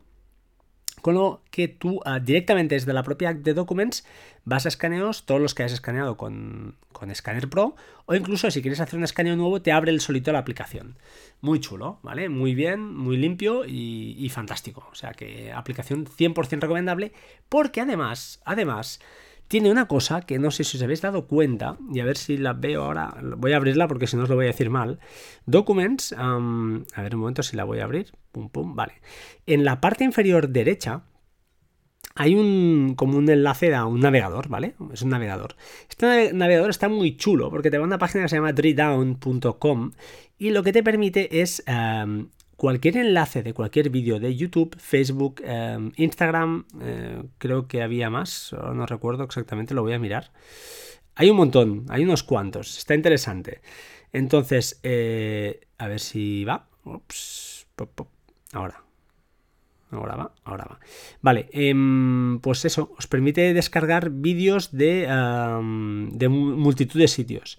con 1.08 1.16
lo 1.16 1.42
que 1.52 1.70
tú 1.70 2.02
ah, 2.04 2.20
directamente 2.20 2.76
desde 2.76 2.92
la 2.92 3.02
propia 3.02 3.34
de 3.34 3.54
Documents 3.54 4.06
vas 4.44 4.66
a 4.66 4.68
escaneos, 4.68 5.26
todos 5.26 5.40
los 5.40 5.56
que 5.56 5.64
hayas 5.64 5.72
escaneado 5.72 6.18
con, 6.18 6.76
con 6.92 7.16
Scanner 7.16 7.48
Pro, 7.48 7.78
o 8.08 8.14
incluso 8.14 8.52
si 8.52 8.62
quieres 8.62 8.82
hacer 8.82 8.98
un 8.98 9.06
escaneo 9.06 9.38
nuevo, 9.38 9.62
te 9.62 9.72
abre 9.72 9.92
el 9.92 10.02
solito 10.02 10.34
la 10.34 10.40
aplicación. 10.40 10.98
Muy 11.40 11.62
chulo, 11.62 12.00
¿vale? 12.04 12.28
Muy 12.28 12.56
bien, 12.56 12.94
muy 12.94 13.16
limpio 13.16 13.64
y, 13.64 14.18
y 14.20 14.28
fantástico. 14.28 14.86
O 14.92 14.96
sea 14.96 15.12
que 15.14 15.54
aplicación 15.54 16.08
100% 16.08 16.60
recomendable, 16.60 17.14
porque 17.48 17.80
además, 17.80 18.42
además, 18.44 19.00
tiene 19.48 19.72
una 19.72 19.88
cosa 19.88 20.22
que 20.22 20.40
no 20.40 20.52
sé 20.52 20.64
si 20.64 20.78
os 20.78 20.84
habéis 20.84 21.02
dado 21.02 21.28
cuenta, 21.28 21.78
y 21.94 22.00
a 22.00 22.06
ver 22.06 22.18
si 22.18 22.38
la 22.38 22.54
veo 22.54 22.84
ahora, 22.84 23.16
voy 23.38 23.54
a 23.54 23.58
abrirla 23.58 23.88
porque 23.88 24.08
si 24.08 24.18
no 24.18 24.24
os 24.24 24.30
lo 24.30 24.36
voy 24.36 24.46
a 24.46 24.50
decir 24.50 24.70
mal. 24.70 25.00
Documents, 25.46 26.14
a 26.14 27.02
ver 27.02 27.16
un 27.16 27.22
momento 27.22 27.44
si 27.44 27.56
la 27.56 27.64
voy 27.64 27.80
a 27.80 27.86
abrir, 27.86 28.12
pum 28.32 28.50
pum, 28.50 28.76
vale. 28.76 28.94
En 29.46 29.64
la 29.64 29.80
parte 29.82 30.04
inferior 30.04 30.50
derecha 30.50 31.04
hay 32.16 32.36
un 32.36 32.96
como 32.96 33.18
un 33.18 33.30
enlace 33.30 33.74
a 33.76 33.86
un 33.86 34.00
navegador, 34.00 34.50
¿vale? 34.50 34.76
Es 34.92 35.04
un 35.04 35.10
navegador. 35.10 35.56
Este 35.88 36.34
navegador 36.34 36.70
está 36.70 36.90
muy 36.90 37.16
chulo 37.16 37.50
porque 37.50 37.70
te 37.70 37.78
va 37.78 37.84
a 37.84 37.88
una 37.88 38.00
página 38.00 38.24
que 38.24 38.30
se 38.30 38.36
llama 38.38 38.54
dridown.com 38.54 39.92
y 40.38 40.50
lo 40.50 40.64
que 40.64 40.74
te 40.74 40.84
permite 40.84 41.42
es 41.42 41.64
cualquier 42.58 42.98
enlace 42.98 43.44
de 43.44 43.54
cualquier 43.54 43.90
vídeo 43.90 44.20
de 44.20 44.36
YouTube, 44.36 44.76
Facebook, 44.78 45.42
em, 45.46 45.92
Instagram, 45.96 46.66
eh, 46.82 47.24
creo 47.38 47.68
que 47.68 47.82
había 47.82 48.10
más, 48.10 48.54
no 48.54 48.86
recuerdo 48.86 49.24
exactamente, 49.24 49.74
lo 49.74 49.84
voy 49.84 49.94
a 49.94 50.00
mirar. 50.00 50.32
Hay 51.16 51.30
un 51.30 51.38
montón, 51.38 51.86
hay 51.90 52.04
unos 52.04 52.24
cuantos, 52.24 52.78
está 52.78 52.94
interesante. 52.94 53.62
Entonces, 54.12 54.80
eh, 54.84 55.62
a 55.78 55.88
ver 55.88 56.00
si 56.00 56.44
va. 56.46 56.68
Ups, 56.84 57.68
ahora. 58.54 58.84
Ahora 59.90 60.16
va, 60.16 60.32
ahora 60.44 60.66
va. 60.70 60.80
Vale, 61.22 61.48
em, 61.54 62.40
pues 62.40 62.66
eso, 62.66 62.94
os 62.98 63.08
permite 63.08 63.54
descargar 63.54 64.10
vídeos 64.10 64.72
de, 64.72 65.06
em, 65.06 66.10
de 66.12 66.28
multitud 66.28 67.00
de 67.00 67.08
sitios. 67.08 67.58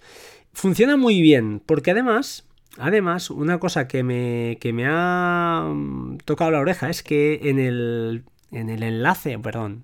Funciona 0.53 0.95
muy 0.95 1.21
bien, 1.21 1.59
porque 1.65 1.91
además 1.91 2.48
Además, 2.77 3.29
una 3.29 3.59
cosa 3.59 3.87
que 3.87 4.03
me, 4.03 4.57
que 4.61 4.73
me 4.73 4.85
ha 4.87 5.63
mm, 5.73 6.19
tocado 6.25 6.51
la 6.51 6.59
oreja 6.59 6.89
es 6.89 7.03
que 7.03 7.49
en 7.49 7.59
el, 7.59 8.23
en 8.51 8.69
el 8.69 8.83
enlace, 8.83 9.37
perdón, 9.39 9.83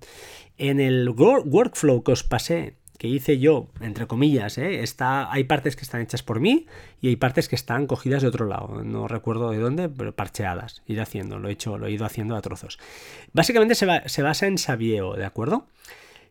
en 0.58 0.80
el 0.80 1.08
workflow 1.10 2.02
que 2.02 2.12
os 2.12 2.22
pasé, 2.22 2.74
que 2.98 3.08
hice 3.08 3.38
yo, 3.38 3.68
entre 3.80 4.06
comillas, 4.06 4.56
¿eh? 4.58 4.82
Está, 4.82 5.30
hay 5.30 5.44
partes 5.44 5.76
que 5.76 5.82
están 5.82 6.00
hechas 6.00 6.22
por 6.22 6.40
mí 6.40 6.66
y 7.00 7.08
hay 7.08 7.16
partes 7.16 7.48
que 7.48 7.56
están 7.56 7.86
cogidas 7.86 8.22
de 8.22 8.28
otro 8.28 8.46
lado. 8.46 8.82
No 8.82 9.06
recuerdo 9.06 9.50
de 9.50 9.58
dónde, 9.58 9.88
pero 9.88 10.14
parcheadas. 10.14 10.82
Ir 10.86 11.00
haciendo, 11.00 11.38
lo 11.38 11.48
he 11.48 11.52
hecho, 11.52 11.76
lo 11.76 11.86
he 11.86 11.90
ido 11.90 12.06
haciendo 12.06 12.36
a 12.36 12.40
trozos. 12.40 12.78
Básicamente 13.32 13.74
se, 13.74 13.86
se 14.06 14.22
basa 14.22 14.46
en 14.46 14.56
Savio, 14.56 15.12
¿de 15.14 15.26
acuerdo? 15.26 15.66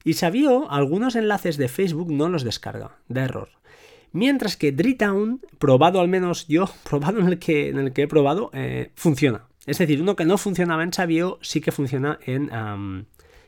Y 0.03 0.13
Savio, 0.13 0.71
algunos 0.71 1.15
enlaces 1.15 1.57
de 1.57 1.67
Facebook 1.67 2.11
no 2.11 2.29
los 2.29 2.43
descarga, 2.43 2.91
de 3.09 3.21
error. 3.21 3.49
Mientras 4.15 4.55
que 4.55 4.71
Dritown, 4.71 5.41
probado 5.59 5.99
al 5.99 6.07
menos 6.07 6.47
yo, 6.47 6.69
probado 6.89 7.19
en 7.19 7.27
el 7.27 7.37
que, 7.37 7.67
en 7.67 7.79
el 7.79 7.91
que 7.91 8.03
he 8.03 8.07
probado, 8.07 8.49
eh, 8.53 8.91
funciona. 8.95 9.43
Es 9.65 9.77
decir, 9.77 10.01
uno 10.01 10.15
que 10.15 10.23
no 10.23 10.37
funcionaba 10.37 10.83
en 10.83 10.93
Savio 10.93 11.37
sí 11.41 11.59
que 11.59 11.73
funciona 11.73 12.17
en, 12.25 12.49
um, 12.55 13.03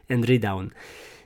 en 0.09 0.73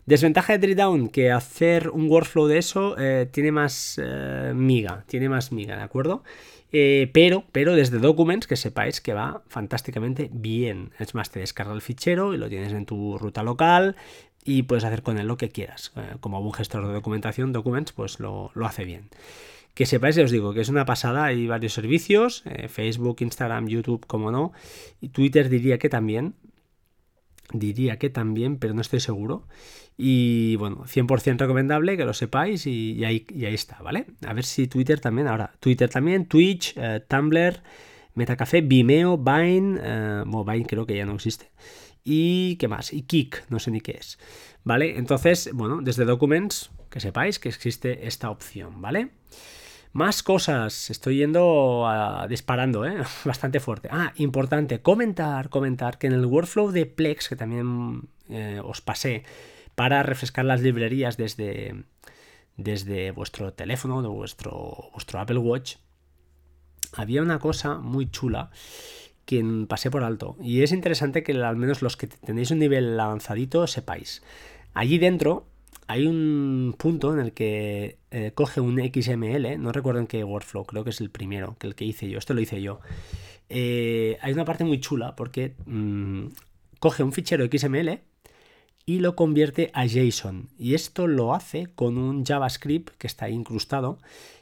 Desventaja 0.05 0.53
de 0.53 0.59
Dritown, 0.59 1.09
que 1.09 1.31
hacer 1.31 1.89
un 1.89 2.07
workflow 2.07 2.45
de 2.45 2.59
eso 2.59 2.95
eh, 2.99 3.27
tiene 3.31 3.51
más 3.51 3.99
eh, 4.03 4.53
miga, 4.55 5.05
tiene 5.07 5.27
más 5.27 5.51
miga, 5.51 5.75
¿de 5.75 5.83
acuerdo? 5.83 6.23
pero, 6.71 7.43
pero 7.51 7.75
desde 7.75 7.97
Documents 7.97 8.47
que 8.47 8.55
sepáis 8.55 9.01
que 9.01 9.13
va 9.13 9.41
fantásticamente 9.49 10.29
bien. 10.31 10.91
Es 10.99 11.15
más, 11.15 11.29
te 11.29 11.41
descarga 11.41 11.73
el 11.73 11.81
fichero 11.81 12.33
y 12.33 12.37
lo 12.37 12.47
tienes 12.47 12.71
en 12.71 12.85
tu 12.85 13.17
ruta 13.17 13.43
local, 13.43 13.97
y 14.43 14.63
puedes 14.63 14.83
hacer 14.83 15.03
con 15.03 15.17
él 15.17 15.27
lo 15.27 15.37
que 15.37 15.49
quieras. 15.49 15.91
Eh, 15.95 16.15
como 16.19 16.39
un 16.39 16.53
gestor 16.53 16.87
de 16.87 16.93
documentación, 16.93 17.53
Documents, 17.53 17.91
pues 17.91 18.19
lo, 18.19 18.51
hace 18.63 18.85
bien. 18.85 19.09
Que 19.73 19.85
sepáis, 19.85 20.17
os 20.17 20.31
digo, 20.31 20.53
que 20.53 20.61
es 20.61 20.69
una 20.69 20.85
pasada, 20.85 21.25
hay 21.25 21.47
varios 21.47 21.73
servicios, 21.73 22.43
eh, 22.45 22.67
Facebook, 22.67 23.17
Instagram, 23.19 23.67
YouTube, 23.67 24.05
como 24.05 24.31
no, 24.31 24.51
y 24.99 25.09
Twitter 25.09 25.49
diría 25.49 25.77
que 25.77 25.87
también, 25.87 26.35
diría 27.53 27.97
que 27.97 28.09
también, 28.09 28.57
pero 28.57 28.73
no 28.73 28.81
estoy 28.81 28.99
seguro. 28.99 29.47
Y 29.97 30.55
bueno, 30.55 30.85
100% 30.85 31.37
recomendable 31.39 31.95
que 31.95 32.05
lo 32.05 32.13
sepáis 32.13 32.65
y, 32.65 33.03
ahí, 33.05 33.25
está, 33.29 33.81
¿vale? 33.81 34.07
A 34.25 34.33
ver 34.33 34.45
si 34.45 34.67
Twitter 34.67 34.99
también, 34.99 35.27
ahora, 35.27 35.53
Twitter 35.59 35.89
también, 35.89 36.25
Twitch, 36.25 36.73
eh, 36.75 37.01
Tumblr, 37.07 37.61
Metacafé, 38.15 38.61
Vimeo, 38.61 39.17
Vine, 39.17 40.23
bueno, 40.25 40.43
Vine 40.43 40.65
creo 40.65 40.85
que 40.85 40.97
ya 40.97 41.05
no 41.05 41.13
existe 41.15 41.49
y 42.03 42.55
qué 42.57 42.67
más, 42.67 42.93
y 42.93 43.03
Kik, 43.03 43.45
no 43.49 43.59
sé 43.59 43.71
ni 43.71 43.81
qué 43.81 43.97
es, 43.99 44.17
¿vale? 44.63 44.97
Entonces, 44.97 45.49
bueno, 45.53 45.81
desde 45.81 46.05
Documents, 46.05 46.71
que 46.89 46.99
sepáis 46.99 47.39
que 47.39 47.49
existe 47.49 48.07
esta 48.07 48.29
opción, 48.29 48.81
¿vale? 48.81 49.11
Más 49.93 50.23
cosas, 50.23 50.89
estoy 50.89 51.17
yendo 51.17 51.85
disparando, 52.29 52.85
¿eh? 52.85 53.03
bastante 53.25 53.59
fuerte. 53.59 53.89
Ah, 53.91 54.13
importante, 54.15 54.81
comentar, 54.81 55.49
comentar 55.49 55.97
que 55.97 56.07
en 56.07 56.13
el 56.13 56.25
workflow 56.25 56.71
de 56.71 56.85
Plex, 56.85 57.29
que 57.29 57.35
también 57.35 58.09
eh, 58.29 58.61
os 58.63 58.81
pasé 58.81 59.23
para 59.75 60.01
refrescar 60.03 60.45
las 60.45 60.61
librerías 60.61 61.17
desde, 61.17 61.83
desde 62.55 63.11
vuestro 63.11 63.53
teléfono, 63.53 64.01
de 64.01 64.07
vuestro, 64.07 64.89
vuestro 64.93 65.19
Apple 65.19 65.39
Watch, 65.39 65.75
había 66.93 67.21
una 67.21 67.39
cosa 67.39 67.75
muy 67.75 68.09
chula 68.09 68.49
quien 69.31 69.65
pasé 69.65 69.89
por 69.89 70.03
alto. 70.03 70.35
Y 70.41 70.61
es 70.61 70.73
interesante 70.73 71.23
que 71.23 71.31
al 71.31 71.55
menos 71.55 71.81
los 71.81 71.95
que 71.95 72.07
tenéis 72.07 72.51
un 72.51 72.59
nivel 72.59 72.99
avanzadito 72.99 73.65
sepáis. 73.65 74.21
Allí 74.73 74.97
dentro 74.97 75.45
hay 75.87 76.05
un 76.05 76.75
punto 76.77 77.13
en 77.13 77.21
el 77.21 77.31
que 77.31 77.97
eh, 78.11 78.33
coge 78.35 78.59
un 78.59 78.77
XML, 78.77 79.57
no 79.57 79.71
recuerdo 79.71 80.01
en 80.01 80.07
qué 80.07 80.25
workflow, 80.25 80.65
creo 80.65 80.83
que 80.83 80.89
es 80.89 80.99
el 80.99 81.11
primero, 81.11 81.55
que 81.59 81.67
el 81.67 81.75
que 81.75 81.85
hice 81.85 82.09
yo, 82.09 82.17
esto 82.17 82.33
lo 82.33 82.41
hice 82.41 82.61
yo. 82.61 82.81
Eh, 83.47 84.17
hay 84.19 84.33
una 84.33 84.43
parte 84.43 84.65
muy 84.65 84.81
chula 84.81 85.15
porque 85.15 85.55
mm, 85.65 86.25
coge 86.79 87.01
un 87.01 87.13
fichero 87.13 87.45
XML 87.45 88.01
y 88.85 88.99
lo 88.99 89.15
convierte 89.15 89.71
a 89.73 89.85
JSON. 89.85 90.49
Y 90.57 90.73
esto 90.73 91.07
lo 91.07 91.33
hace 91.33 91.67
con 91.73 91.97
un 91.97 92.25
JavaScript 92.25 92.97
que 92.97 93.07
está 93.07 93.29
incrustado 93.29 93.97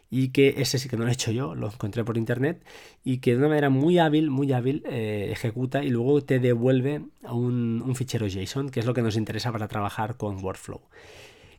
y 0.10 0.30
que 0.30 0.56
ese 0.58 0.80
sí 0.80 0.90
que 0.90 0.98
no 0.98 1.04
lo 1.04 1.10
he 1.10 1.14
hecho 1.14 1.32
yo, 1.32 1.56
lo 1.56 1.68
encontré 1.68 2.04
por 2.04 2.18
internet 2.18 2.64
y 3.04 3.20
que 3.20 3.32
de 3.32 3.38
una 3.38 3.50
manera 3.50 3.70
muy 3.70 4.00
hábil, 4.00 4.30
muy 4.32 4.52
hábil 4.54 4.84
eh, 4.88 5.30
ejecuta 5.32 5.84
y 5.84 5.90
luego 5.90 6.22
te 6.24 6.40
devuelve 6.40 7.02
un, 7.24 7.84
un, 7.86 7.96
fichero 7.96 8.28
JSON, 8.28 8.70
que 8.70 8.80
es 8.80 8.86
lo 8.86 8.94
que 8.94 9.02
nos 9.02 9.18
interesa 9.18 9.52
para 9.52 9.68
trabajar 9.68 10.18
con 10.18 10.44
Workflow. 10.44 10.82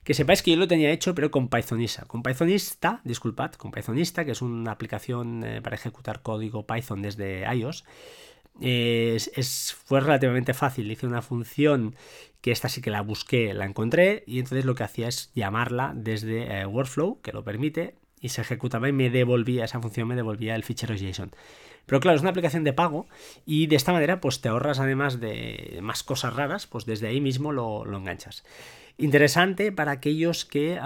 Que 0.03 0.15
sepáis 0.15 0.43
que 0.43 0.51
yo 0.53 0.57
lo 0.57 0.67
tenía 0.67 0.91
hecho, 0.91 1.15
pero 1.15 1.31
con 1.31 1.49
Pythonista. 1.49 2.07
Con 2.07 2.23
Pythonista, 2.23 3.01
disculpad, 3.05 3.53
con 3.53 3.71
Pythonista, 3.71 4.25
que 4.25 4.33
es 4.33 4.43
una 4.43 4.73
aplicación 4.73 5.45
eh, 5.45 5.61
para 5.63 5.77
ejecutar 5.77 6.23
código 6.23 6.67
Python 6.67 7.03
desde 7.03 7.45
iOS. 7.55 7.85
es, 8.61 9.77
fue 9.85 10.01
relativamente 10.01 10.55
fácil. 10.55 10.91
Hice 10.91 11.07
una 11.07 11.23
función 11.23 11.95
que 12.41 12.51
esta 12.51 12.69
sí 12.69 12.81
que 12.81 12.91
la 12.91 13.03
busqué, 13.03 13.53
la 13.55 13.67
encontré, 13.67 14.25
y 14.27 14.39
entonces 14.39 14.65
lo 14.65 14.75
que 14.75 14.85
hacía 14.85 15.09
es 15.09 15.31
llamarla 15.35 15.93
desde 15.95 16.61
eh, 16.61 16.67
Workflow, 16.67 17.21
que 17.21 17.33
lo 17.33 17.45
permite, 17.45 17.95
y 18.21 18.29
se 18.29 18.43
ejecutaba 18.43 18.89
y 18.89 18.93
me 18.93 19.11
devolvía, 19.11 19.65
esa 19.65 19.81
función 19.81 20.09
me 20.09 20.17
devolvía 20.17 20.55
el 20.55 20.65
fichero 20.65 20.95
JSON. 20.95 21.31
Pero 21.87 22.01
claro, 22.01 22.17
es 22.17 22.23
una 22.23 22.31
aplicación 22.31 22.65
de 22.65 22.73
pago 22.73 23.07
y 23.47 23.67
de 23.67 23.77
esta 23.77 23.93
manera 23.93 24.21
pues 24.21 24.41
te 24.41 24.49
ahorras 24.49 24.79
además 24.79 25.21
de 25.21 25.79
más 25.83 26.03
cosas 26.03 26.35
raras, 26.35 26.67
pues 26.67 26.87
desde 26.87 27.09
ahí 27.09 27.21
mismo 27.21 27.53
lo, 27.53 27.85
enganchas. 27.97 28.45
Interesante 28.99 29.73
para 29.73 29.93
aquellos 29.93 30.45
que, 30.45 30.79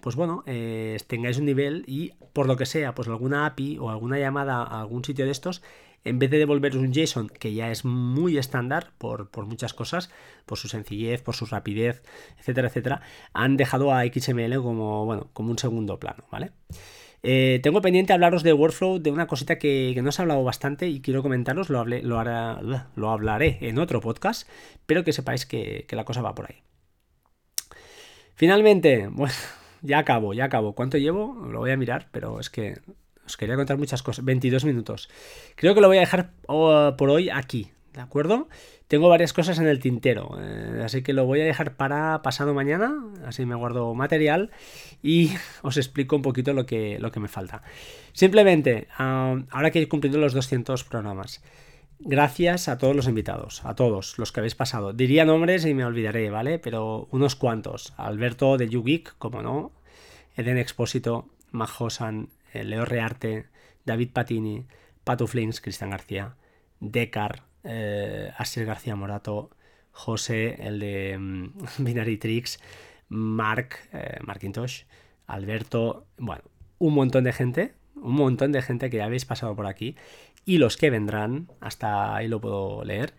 pues 0.00 0.16
bueno, 0.16 0.42
eh, 0.46 0.98
tengáis 1.06 1.38
un 1.38 1.44
nivel 1.44 1.84
y 1.86 2.12
por 2.32 2.46
lo 2.46 2.56
que 2.56 2.66
sea, 2.66 2.94
pues 2.94 3.08
alguna 3.08 3.46
API 3.46 3.78
o 3.78 3.90
alguna 3.90 4.18
llamada 4.18 4.62
a 4.62 4.80
algún 4.80 5.04
sitio 5.04 5.24
de 5.24 5.30
estos 5.30 5.62
en 6.06 6.20
vez 6.20 6.30
de 6.30 6.38
devolveros 6.38 6.80
un 6.80 6.92
JSON 6.92 7.28
que 7.28 7.52
ya 7.52 7.70
es 7.70 7.84
muy 7.84 8.38
estándar 8.38 8.92
por, 8.96 9.28
muchas 9.44 9.74
cosas, 9.74 10.08
por 10.46 10.56
su 10.56 10.68
sencillez, 10.68 11.20
por 11.20 11.34
su 11.34 11.46
rapidez, 11.46 12.02
etcétera, 12.38 12.68
etcétera, 12.68 13.02
han 13.32 13.56
dejado 13.56 13.92
a 13.92 14.04
XML 14.04 14.62
como, 14.62 15.04
bueno, 15.04 15.28
como 15.32 15.50
un 15.50 15.58
segundo 15.58 15.98
plano, 15.98 16.24
¿vale? 16.30 16.52
Eh, 17.22 17.60
tengo 17.62 17.80
pendiente 17.80 18.12
hablaros 18.12 18.42
de 18.42 18.52
Workflow, 18.52 18.98
de 18.98 19.10
una 19.10 19.26
cosita 19.26 19.58
que, 19.58 19.98
no 20.02 20.08
os 20.08 20.18
he 20.18 20.22
hablado 20.22 20.44
bastante 20.44 20.88
y 20.88 21.00
quiero 21.00 21.22
comentaros, 21.22 21.70
lo, 21.70 21.80
hablé, 21.80 22.02
lo, 22.02 22.22
lo 22.22 23.10
hablaré 23.10 23.58
en 23.62 23.78
otro 23.78 24.00
podcast, 24.00 24.48
pero 24.86 25.04
que 25.04 25.12
sepáis 25.12 25.46
que, 25.46 25.86
que 25.88 25.96
la 25.96 26.04
cosa 26.04 26.22
va 26.22 26.34
por 26.34 26.46
ahí. 26.46 26.62
Finalmente, 28.34 29.08
bueno, 29.10 29.34
ya 29.82 29.98
acabo, 29.98 30.34
ya 30.34 30.44
acabo. 30.44 30.74
¿Cuánto 30.74 30.98
llevo? 30.98 31.34
Lo 31.50 31.60
voy 31.60 31.72
a 31.72 31.76
mirar, 31.76 32.08
pero 32.12 32.38
es 32.38 32.50
que 32.50 32.78
os 33.24 33.36
quería 33.36 33.56
contar 33.56 33.78
muchas 33.78 34.02
cosas. 34.02 34.24
22 34.24 34.64
minutos. 34.64 35.08
Creo 35.56 35.74
que 35.74 35.80
lo 35.80 35.88
voy 35.88 35.96
a 35.96 36.00
dejar 36.00 36.30
oh, 36.46 36.94
por 36.96 37.10
hoy 37.10 37.28
aquí, 37.28 37.72
¿de 37.92 38.00
acuerdo? 38.00 38.48
Tengo 38.88 39.08
varias 39.08 39.32
cosas 39.32 39.58
en 39.58 39.66
el 39.66 39.80
tintero, 39.80 40.38
eh, 40.40 40.82
así 40.84 41.02
que 41.02 41.12
lo 41.12 41.24
voy 41.26 41.40
a 41.40 41.44
dejar 41.44 41.74
para 41.74 42.22
pasado 42.22 42.54
mañana, 42.54 42.94
así 43.24 43.44
me 43.44 43.56
guardo 43.56 43.92
material 43.94 44.52
y 45.06 45.30
os 45.62 45.76
explico 45.76 46.16
un 46.16 46.22
poquito 46.22 46.52
lo 46.52 46.66
que, 46.66 46.98
lo 46.98 47.12
que 47.12 47.20
me 47.20 47.28
falta. 47.28 47.62
Simplemente, 48.12 48.88
ahora 48.98 49.70
que 49.70 49.80
he 49.80 49.88
cumplido 49.88 50.18
los 50.18 50.34
200 50.34 50.82
programas, 50.82 51.42
gracias 52.00 52.68
a 52.68 52.76
todos 52.76 52.96
los 52.96 53.06
invitados, 53.06 53.64
a 53.64 53.76
todos 53.76 54.18
los 54.18 54.32
que 54.32 54.40
habéis 54.40 54.56
pasado. 54.56 54.92
Diría 54.92 55.24
nombres 55.24 55.64
y 55.64 55.74
me 55.74 55.84
olvidaré, 55.84 56.28
¿vale? 56.30 56.58
Pero 56.58 57.06
unos 57.12 57.36
cuantos. 57.36 57.94
Alberto 57.96 58.56
de 58.56 58.68
YouGeek, 58.68 59.14
como 59.18 59.42
no, 59.42 59.70
Eden 60.36 60.58
Expósito, 60.58 61.28
Majosan, 61.52 62.28
eh, 62.52 62.64
Leo 62.64 62.84
Rearte, 62.84 63.46
David 63.84 64.10
Patini, 64.12 64.64
Pato 65.04 65.28
Flins, 65.28 65.60
Cristian 65.60 65.90
García, 65.90 66.34
Decar, 66.80 67.44
eh, 67.62 68.32
García 68.56 68.96
Morato, 68.96 69.50
José, 69.92 70.56
el 70.66 70.80
de 70.80 71.16
mm, 71.16 71.50
Binary 71.78 72.16
Tricks, 72.16 72.58
Mark, 73.08 73.76
eh, 73.92 74.18
Markintosh, 74.22 74.82
Alberto, 75.26 76.06
bueno, 76.18 76.42
un 76.78 76.94
montón 76.94 77.24
de 77.24 77.32
gente, 77.32 77.74
un 77.94 78.14
montón 78.14 78.52
de 78.52 78.62
gente 78.62 78.90
que 78.90 78.98
ya 78.98 79.04
habéis 79.04 79.24
pasado 79.24 79.54
por 79.56 79.66
aquí 79.66 79.96
y 80.44 80.58
los 80.58 80.76
que 80.76 80.90
vendrán, 80.90 81.48
hasta 81.60 82.14
ahí 82.14 82.28
lo 82.28 82.40
puedo 82.40 82.84
leer. 82.84 83.14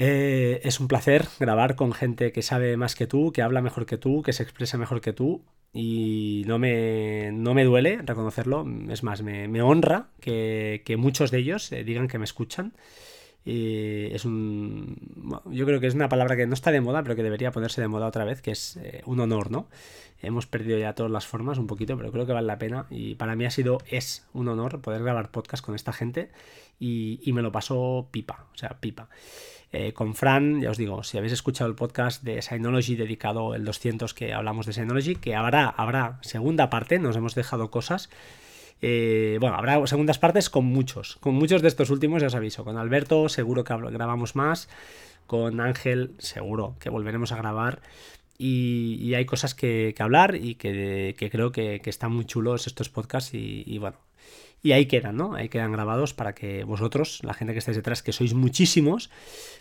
Eh, 0.00 0.60
es 0.62 0.78
un 0.78 0.86
placer 0.86 1.26
grabar 1.40 1.74
con 1.74 1.92
gente 1.92 2.30
que 2.32 2.42
sabe 2.42 2.76
más 2.76 2.94
que 2.94 3.06
tú, 3.06 3.32
que 3.32 3.42
habla 3.42 3.62
mejor 3.62 3.84
que 3.86 3.98
tú, 3.98 4.22
que 4.22 4.32
se 4.32 4.42
expresa 4.42 4.78
mejor 4.78 5.00
que 5.00 5.12
tú 5.12 5.42
y 5.72 6.44
no 6.46 6.58
me, 6.58 7.30
no 7.32 7.54
me 7.54 7.64
duele 7.64 8.00
reconocerlo, 8.04 8.64
es 8.90 9.02
más, 9.02 9.22
me, 9.22 9.62
honra 9.62 10.08
que, 10.20 10.96
muchos 10.98 11.30
de 11.30 11.38
ellos 11.38 11.70
eh, 11.72 11.84
digan 11.84 12.08
que 12.08 12.18
me 12.18 12.24
escuchan. 12.24 12.74
Es 13.48 14.24
un. 14.24 14.96
yo 15.50 15.66
creo 15.66 15.80
que 15.80 15.86
es 15.86 15.94
una 15.94 16.08
palabra 16.08 16.36
que 16.36 16.46
no 16.46 16.54
está 16.54 16.70
de 16.70 16.80
moda, 16.80 17.02
pero 17.02 17.16
que 17.16 17.22
debería 17.22 17.50
ponerse 17.50 17.80
de 17.80 17.88
moda 17.88 18.06
otra 18.06 18.24
vez, 18.24 18.42
que 18.42 18.50
es 18.50 18.76
eh, 18.76 19.02
un 19.06 19.20
honor, 19.20 19.50
¿no? 19.50 19.68
Hemos 20.20 20.46
perdido 20.46 20.78
ya 20.78 20.94
todas 20.94 21.12
las 21.12 21.26
formas 21.26 21.58
un 21.58 21.66
poquito, 21.66 21.96
pero 21.96 22.10
creo 22.10 22.26
que 22.26 22.32
vale 22.32 22.46
la 22.46 22.58
pena. 22.58 22.86
Y 22.90 23.14
para 23.14 23.36
mí 23.36 23.44
ha 23.44 23.50
sido, 23.50 23.78
es 23.88 24.26
un 24.32 24.48
honor 24.48 24.80
poder 24.80 25.02
grabar 25.02 25.30
podcast 25.30 25.64
con 25.64 25.74
esta 25.74 25.92
gente 25.92 26.30
y, 26.78 27.20
y 27.22 27.32
me 27.32 27.42
lo 27.42 27.52
paso 27.52 28.08
pipa, 28.10 28.46
o 28.52 28.58
sea, 28.58 28.80
pipa. 28.80 29.08
Eh, 29.70 29.92
con 29.92 30.14
Fran, 30.14 30.62
ya 30.62 30.70
os 30.70 30.78
digo, 30.78 31.02
si 31.02 31.18
habéis 31.18 31.34
escuchado 31.34 31.68
el 31.68 31.76
podcast 31.76 32.22
de 32.22 32.40
Synology 32.40 32.96
dedicado 32.96 33.54
el 33.54 33.64
200 33.64 34.14
que 34.14 34.32
hablamos 34.32 34.64
de 34.64 34.72
Synology, 34.72 35.14
que 35.14 35.34
habrá, 35.34 35.68
habrá 35.68 36.18
segunda 36.22 36.70
parte, 36.70 36.98
nos 36.98 37.16
hemos 37.16 37.34
dejado 37.34 37.70
cosas. 37.70 38.08
Eh, 38.80 39.38
bueno, 39.40 39.56
habrá 39.56 39.84
segundas 39.86 40.18
partes 40.18 40.50
con 40.50 40.64
muchos, 40.64 41.16
con 41.16 41.34
muchos 41.34 41.62
de 41.62 41.68
estos 41.68 41.90
últimos, 41.90 42.22
ya 42.22 42.28
os 42.28 42.34
aviso. 42.34 42.64
Con 42.64 42.76
Alberto 42.76 43.28
seguro 43.28 43.64
que 43.64 43.74
grabamos 43.74 44.36
más, 44.36 44.68
con 45.26 45.60
Ángel 45.60 46.14
seguro 46.18 46.76
que 46.78 46.90
volveremos 46.90 47.32
a 47.32 47.36
grabar. 47.36 47.80
Y, 48.40 49.14
hay 49.14 49.24
cosas 49.26 49.54
que, 49.56 49.92
hablar 49.98 50.36
y 50.36 50.54
que, 50.54 51.16
creo 51.32 51.50
que, 51.50 51.80
están 51.84 52.12
muy 52.12 52.24
chulos 52.24 52.68
estos 52.68 52.88
podcasts 52.88 53.34
y, 53.34 53.78
bueno, 53.78 53.96
y 54.62 54.72
ahí 54.72 54.86
quedan, 54.86 55.16
¿no? 55.16 55.34
Ahí 55.34 55.48
quedan 55.48 55.72
grabados 55.72 56.14
para 56.14 56.36
que 56.36 56.62
vosotros, 56.62 57.20
la 57.24 57.34
gente 57.34 57.52
que 57.52 57.58
estáis 57.58 57.76
detrás, 57.76 58.02
que 58.02 58.12
sois 58.12 58.34
muchísimos, 58.34 59.10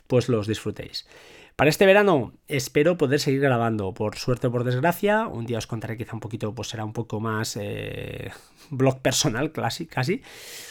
pues 0.06 0.30
los 0.30 0.46
disfrutéis. 0.46 1.08
Para 1.58 1.72
este 1.72 1.88
verano 1.88 2.34
espero 2.48 2.98
poder 2.98 3.20
seguir 3.20 3.42
grabando, 3.42 3.92
por 3.92 4.16
suerte 4.16 4.46
o 4.46 4.52
por 4.52 4.64
desgracia. 4.64 5.26
Un 5.26 5.48
día 5.48 5.58
os 5.58 5.66
contaré 5.66 5.98
quizá 5.98 6.14
un 6.14 6.20
poquito, 6.20 6.54
pues 6.54 6.68
será 6.68 6.86
un 6.86 6.94
poco 6.94 7.20
más 7.20 7.58
eh, 7.60 8.30
blog 8.70 9.02
personal, 9.02 9.52
casi, 9.52 9.88
casi. 9.88 10.22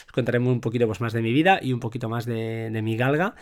Os 0.07 0.13
contaré 0.13 0.39
un 0.39 0.61
poquito 0.61 0.87
pues, 0.87 1.01
más 1.01 1.13
de 1.13 1.23
mi 1.23 1.33
vida 1.33 1.59
y 1.61 1.73
un 1.73 1.81
poquito 1.81 2.09
más 2.09 2.25
de, 2.25 2.71
mi 2.85 2.97
galga. 2.97 3.35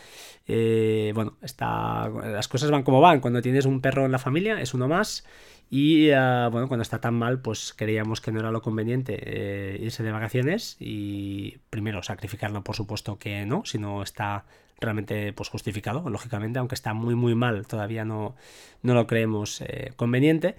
Eh, 0.49 1.13
bueno, 1.15 1.37
está, 1.43 2.09
las 2.09 2.49
cosas 2.49 2.71
van 2.71 2.83
como 2.83 3.03
van. 3.03 3.21
Cuando 3.21 3.43
tienes 3.43 3.67
un 3.67 3.83
perro 3.83 4.07
en 4.07 4.13
la 4.13 4.19
familia 4.19 4.59
es 4.63 4.73
uno 4.73 4.89
más. 4.89 5.27
Y 5.71 6.09
eh, 6.11 6.49
bueno, 6.53 6.69
cuando 6.69 6.83
está 6.83 7.01
tan 7.01 7.15
mal, 7.15 7.41
pues 7.41 7.75
creíamos 7.77 8.21
que 8.21 8.33
no 8.33 8.41
era 8.41 8.51
lo 8.51 8.63
conveniente 8.63 9.79
irse 9.81 10.03
de 10.03 10.13
vacaciones 10.13 10.77
y 10.79 11.59
primero 11.71 12.03
sacrificarlo, 12.03 12.63
por 12.63 12.77
supuesto 12.77 13.19
que 13.19 13.45
no, 13.47 13.65
si 13.65 13.79
no 13.79 14.03
está 14.03 14.45
realmente 14.81 15.33
pues 15.33 15.49
justificado, 15.49 16.09
lógicamente, 16.09 16.59
aunque 16.59 16.75
está 16.75 16.95
muy 16.95 17.15
muy 17.15 17.35
mal, 17.35 17.67
todavía 17.67 18.05
no, 18.05 18.37
no 18.83 18.95
lo 18.95 19.07
creemos 19.07 19.61
eh, 19.63 19.93
conveniente, 19.97 20.57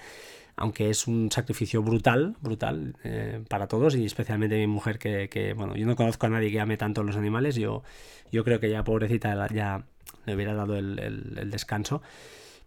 aunque 0.56 0.90
es 0.90 1.08
un 1.08 1.32
sacrificio 1.32 1.82
brutal, 1.84 2.36
brutal 2.42 2.96
eh, 3.04 3.44
para 3.50 3.68
todos 3.68 3.96
y 3.96 4.06
especialmente 4.06 4.58
mi 4.58 4.68
mujer 4.68 5.00
que, 5.00 5.54
bueno, 5.56 5.76
yo 5.76 5.86
no 5.86 5.96
conozco 5.96 6.26
a 6.28 6.30
nadie 6.30 6.52
que 6.52 6.60
ame 6.60 6.78
tanto 6.78 7.04
los 7.04 7.18
animales, 7.18 7.56
yo, 7.56 7.84
yo 8.32 8.44
creo 8.44 8.60
que 8.60 8.70
ya 8.70 8.84
pobrecita 8.84 9.48
ya 9.54 9.84
le 10.26 10.36
hubiera 10.36 10.54
dado 10.54 10.78
el 10.78 11.50
descanso. 11.52 12.02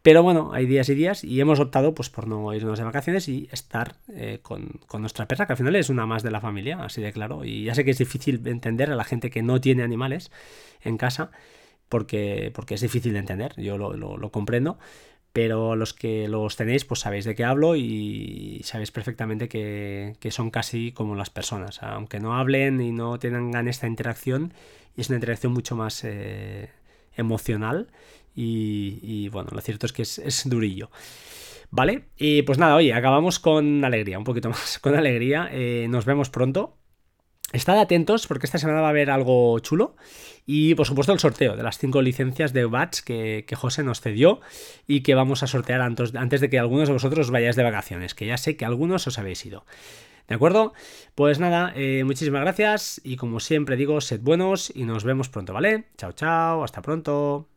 Pero 0.08 0.22
bueno, 0.22 0.52
hay 0.54 0.64
días 0.64 0.88
y 0.88 0.94
días 0.94 1.22
y 1.22 1.38
hemos 1.38 1.60
optado 1.60 1.94
pues 1.94 2.08
por 2.08 2.26
no 2.26 2.54
irnos 2.54 2.78
de 2.78 2.84
vacaciones 2.86 3.28
y 3.28 3.46
estar 3.52 3.96
eh, 4.10 4.38
con, 4.40 4.80
nuestra 5.00 5.28
perra, 5.28 5.46
que 5.46 5.52
al 5.52 5.58
final 5.58 5.76
es 5.76 5.90
una 5.90 6.06
más 6.06 6.22
de 6.22 6.30
la 6.30 6.40
familia, 6.40 6.82
así 6.82 7.02
de 7.02 7.12
claro. 7.12 7.44
Y 7.44 7.64
ya 7.64 7.74
sé 7.74 7.84
que 7.84 7.90
es 7.90 7.98
difícil 7.98 8.40
entender 8.46 8.90
a 8.90 8.96
la 8.96 9.04
gente 9.04 9.28
que 9.28 9.42
no 9.42 9.60
tiene 9.60 9.82
animales 9.82 10.30
en 10.80 10.96
casa, 10.96 11.30
porque, 11.90 12.50
porque 12.54 12.76
es 12.76 12.80
difícil 12.80 13.12
de 13.12 13.18
entender, 13.18 13.52
yo 13.58 13.76
lo, 13.76 14.32
comprendo. 14.32 14.78
Pero 15.34 15.76
los 15.76 15.92
que 15.92 16.26
los 16.26 16.56
tenéis, 16.56 16.86
pues 16.86 17.00
sabéis 17.00 17.26
de 17.26 17.34
qué 17.34 17.44
hablo 17.44 17.76
y 17.76 18.62
sabéis 18.64 18.90
perfectamente 18.90 19.46
que, 19.46 20.16
son 20.30 20.50
casi 20.50 20.90
como 20.92 21.16
las 21.16 21.28
personas. 21.28 21.82
Aunque 21.82 22.18
no 22.18 22.34
hablen 22.34 22.80
y 22.80 22.92
no 22.92 23.18
tengan 23.18 23.68
esta 23.68 23.86
interacción, 23.86 24.54
es 24.96 25.10
una 25.10 25.16
interacción 25.16 25.52
mucho 25.52 25.76
más 25.76 26.02
eh, 26.02 26.70
emocional 27.14 27.88
y, 28.34 29.28
bueno, 29.30 29.50
lo 29.52 29.60
cierto 29.60 29.86
es 29.86 29.92
que 29.92 30.02
es, 30.02 30.42
durillo. 30.48 30.90
¿Vale? 31.70 32.08
Y 32.16 32.42
pues 32.42 32.58
nada, 32.58 32.76
oye, 32.76 32.94
acabamos 32.94 33.38
con 33.38 33.84
alegría, 33.84 34.18
un 34.18 34.24
poquito 34.24 34.48
más 34.50 34.78
con 34.78 34.94
alegría. 34.94 35.48
Eh, 35.52 35.86
nos 35.90 36.04
vemos 36.04 36.30
pronto. 36.30 36.76
Estad 37.52 37.78
atentos 37.78 38.26
porque 38.26 38.46
esta 38.46 38.58
semana 38.58 38.80
va 38.82 38.88
a 38.88 38.90
haber 38.90 39.10
algo 39.10 39.58
chulo 39.60 39.96
y 40.44 40.74
por 40.74 40.86
supuesto 40.86 41.14
el 41.14 41.18
sorteo 41.18 41.56
de 41.56 41.62
las 41.62 41.78
cinco 41.78 42.02
licencias 42.02 42.52
de 42.52 42.66
Bats 42.66 43.00
que, 43.00 43.46
que 43.46 43.56
José 43.56 43.82
nos 43.82 44.02
cedió 44.02 44.40
y 44.86 45.00
que 45.00 45.14
vamos 45.14 45.42
a 45.42 45.46
sortear 45.46 45.80
antes, 45.80 46.14
antes 46.14 46.42
de 46.42 46.50
que 46.50 46.58
algunos 46.58 46.88
de 46.88 46.94
vosotros 46.94 47.30
vayáis 47.30 47.56
de 47.56 47.62
vacaciones, 47.62 48.14
que 48.14 48.26
ya 48.26 48.36
sé 48.36 48.58
que 48.58 48.66
algunos 48.66 49.06
os 49.06 49.18
habéis 49.18 49.46
ido. 49.46 49.64
¿De 50.28 50.34
acuerdo? 50.34 50.74
Pues 51.14 51.38
nada, 51.38 51.72
eh, 51.74 52.04
muchísimas 52.04 52.42
gracias 52.42 53.00
y 53.02 53.16
como 53.16 53.40
siempre 53.40 53.76
digo, 53.76 54.00
sed 54.02 54.20
buenos 54.20 54.70
y 54.74 54.84
nos 54.84 55.04
vemos 55.04 55.30
pronto, 55.30 55.54
¿vale? 55.54 55.86
Chao, 55.96 56.12
chao, 56.12 56.62
hasta 56.62 56.82
pronto. 56.82 57.48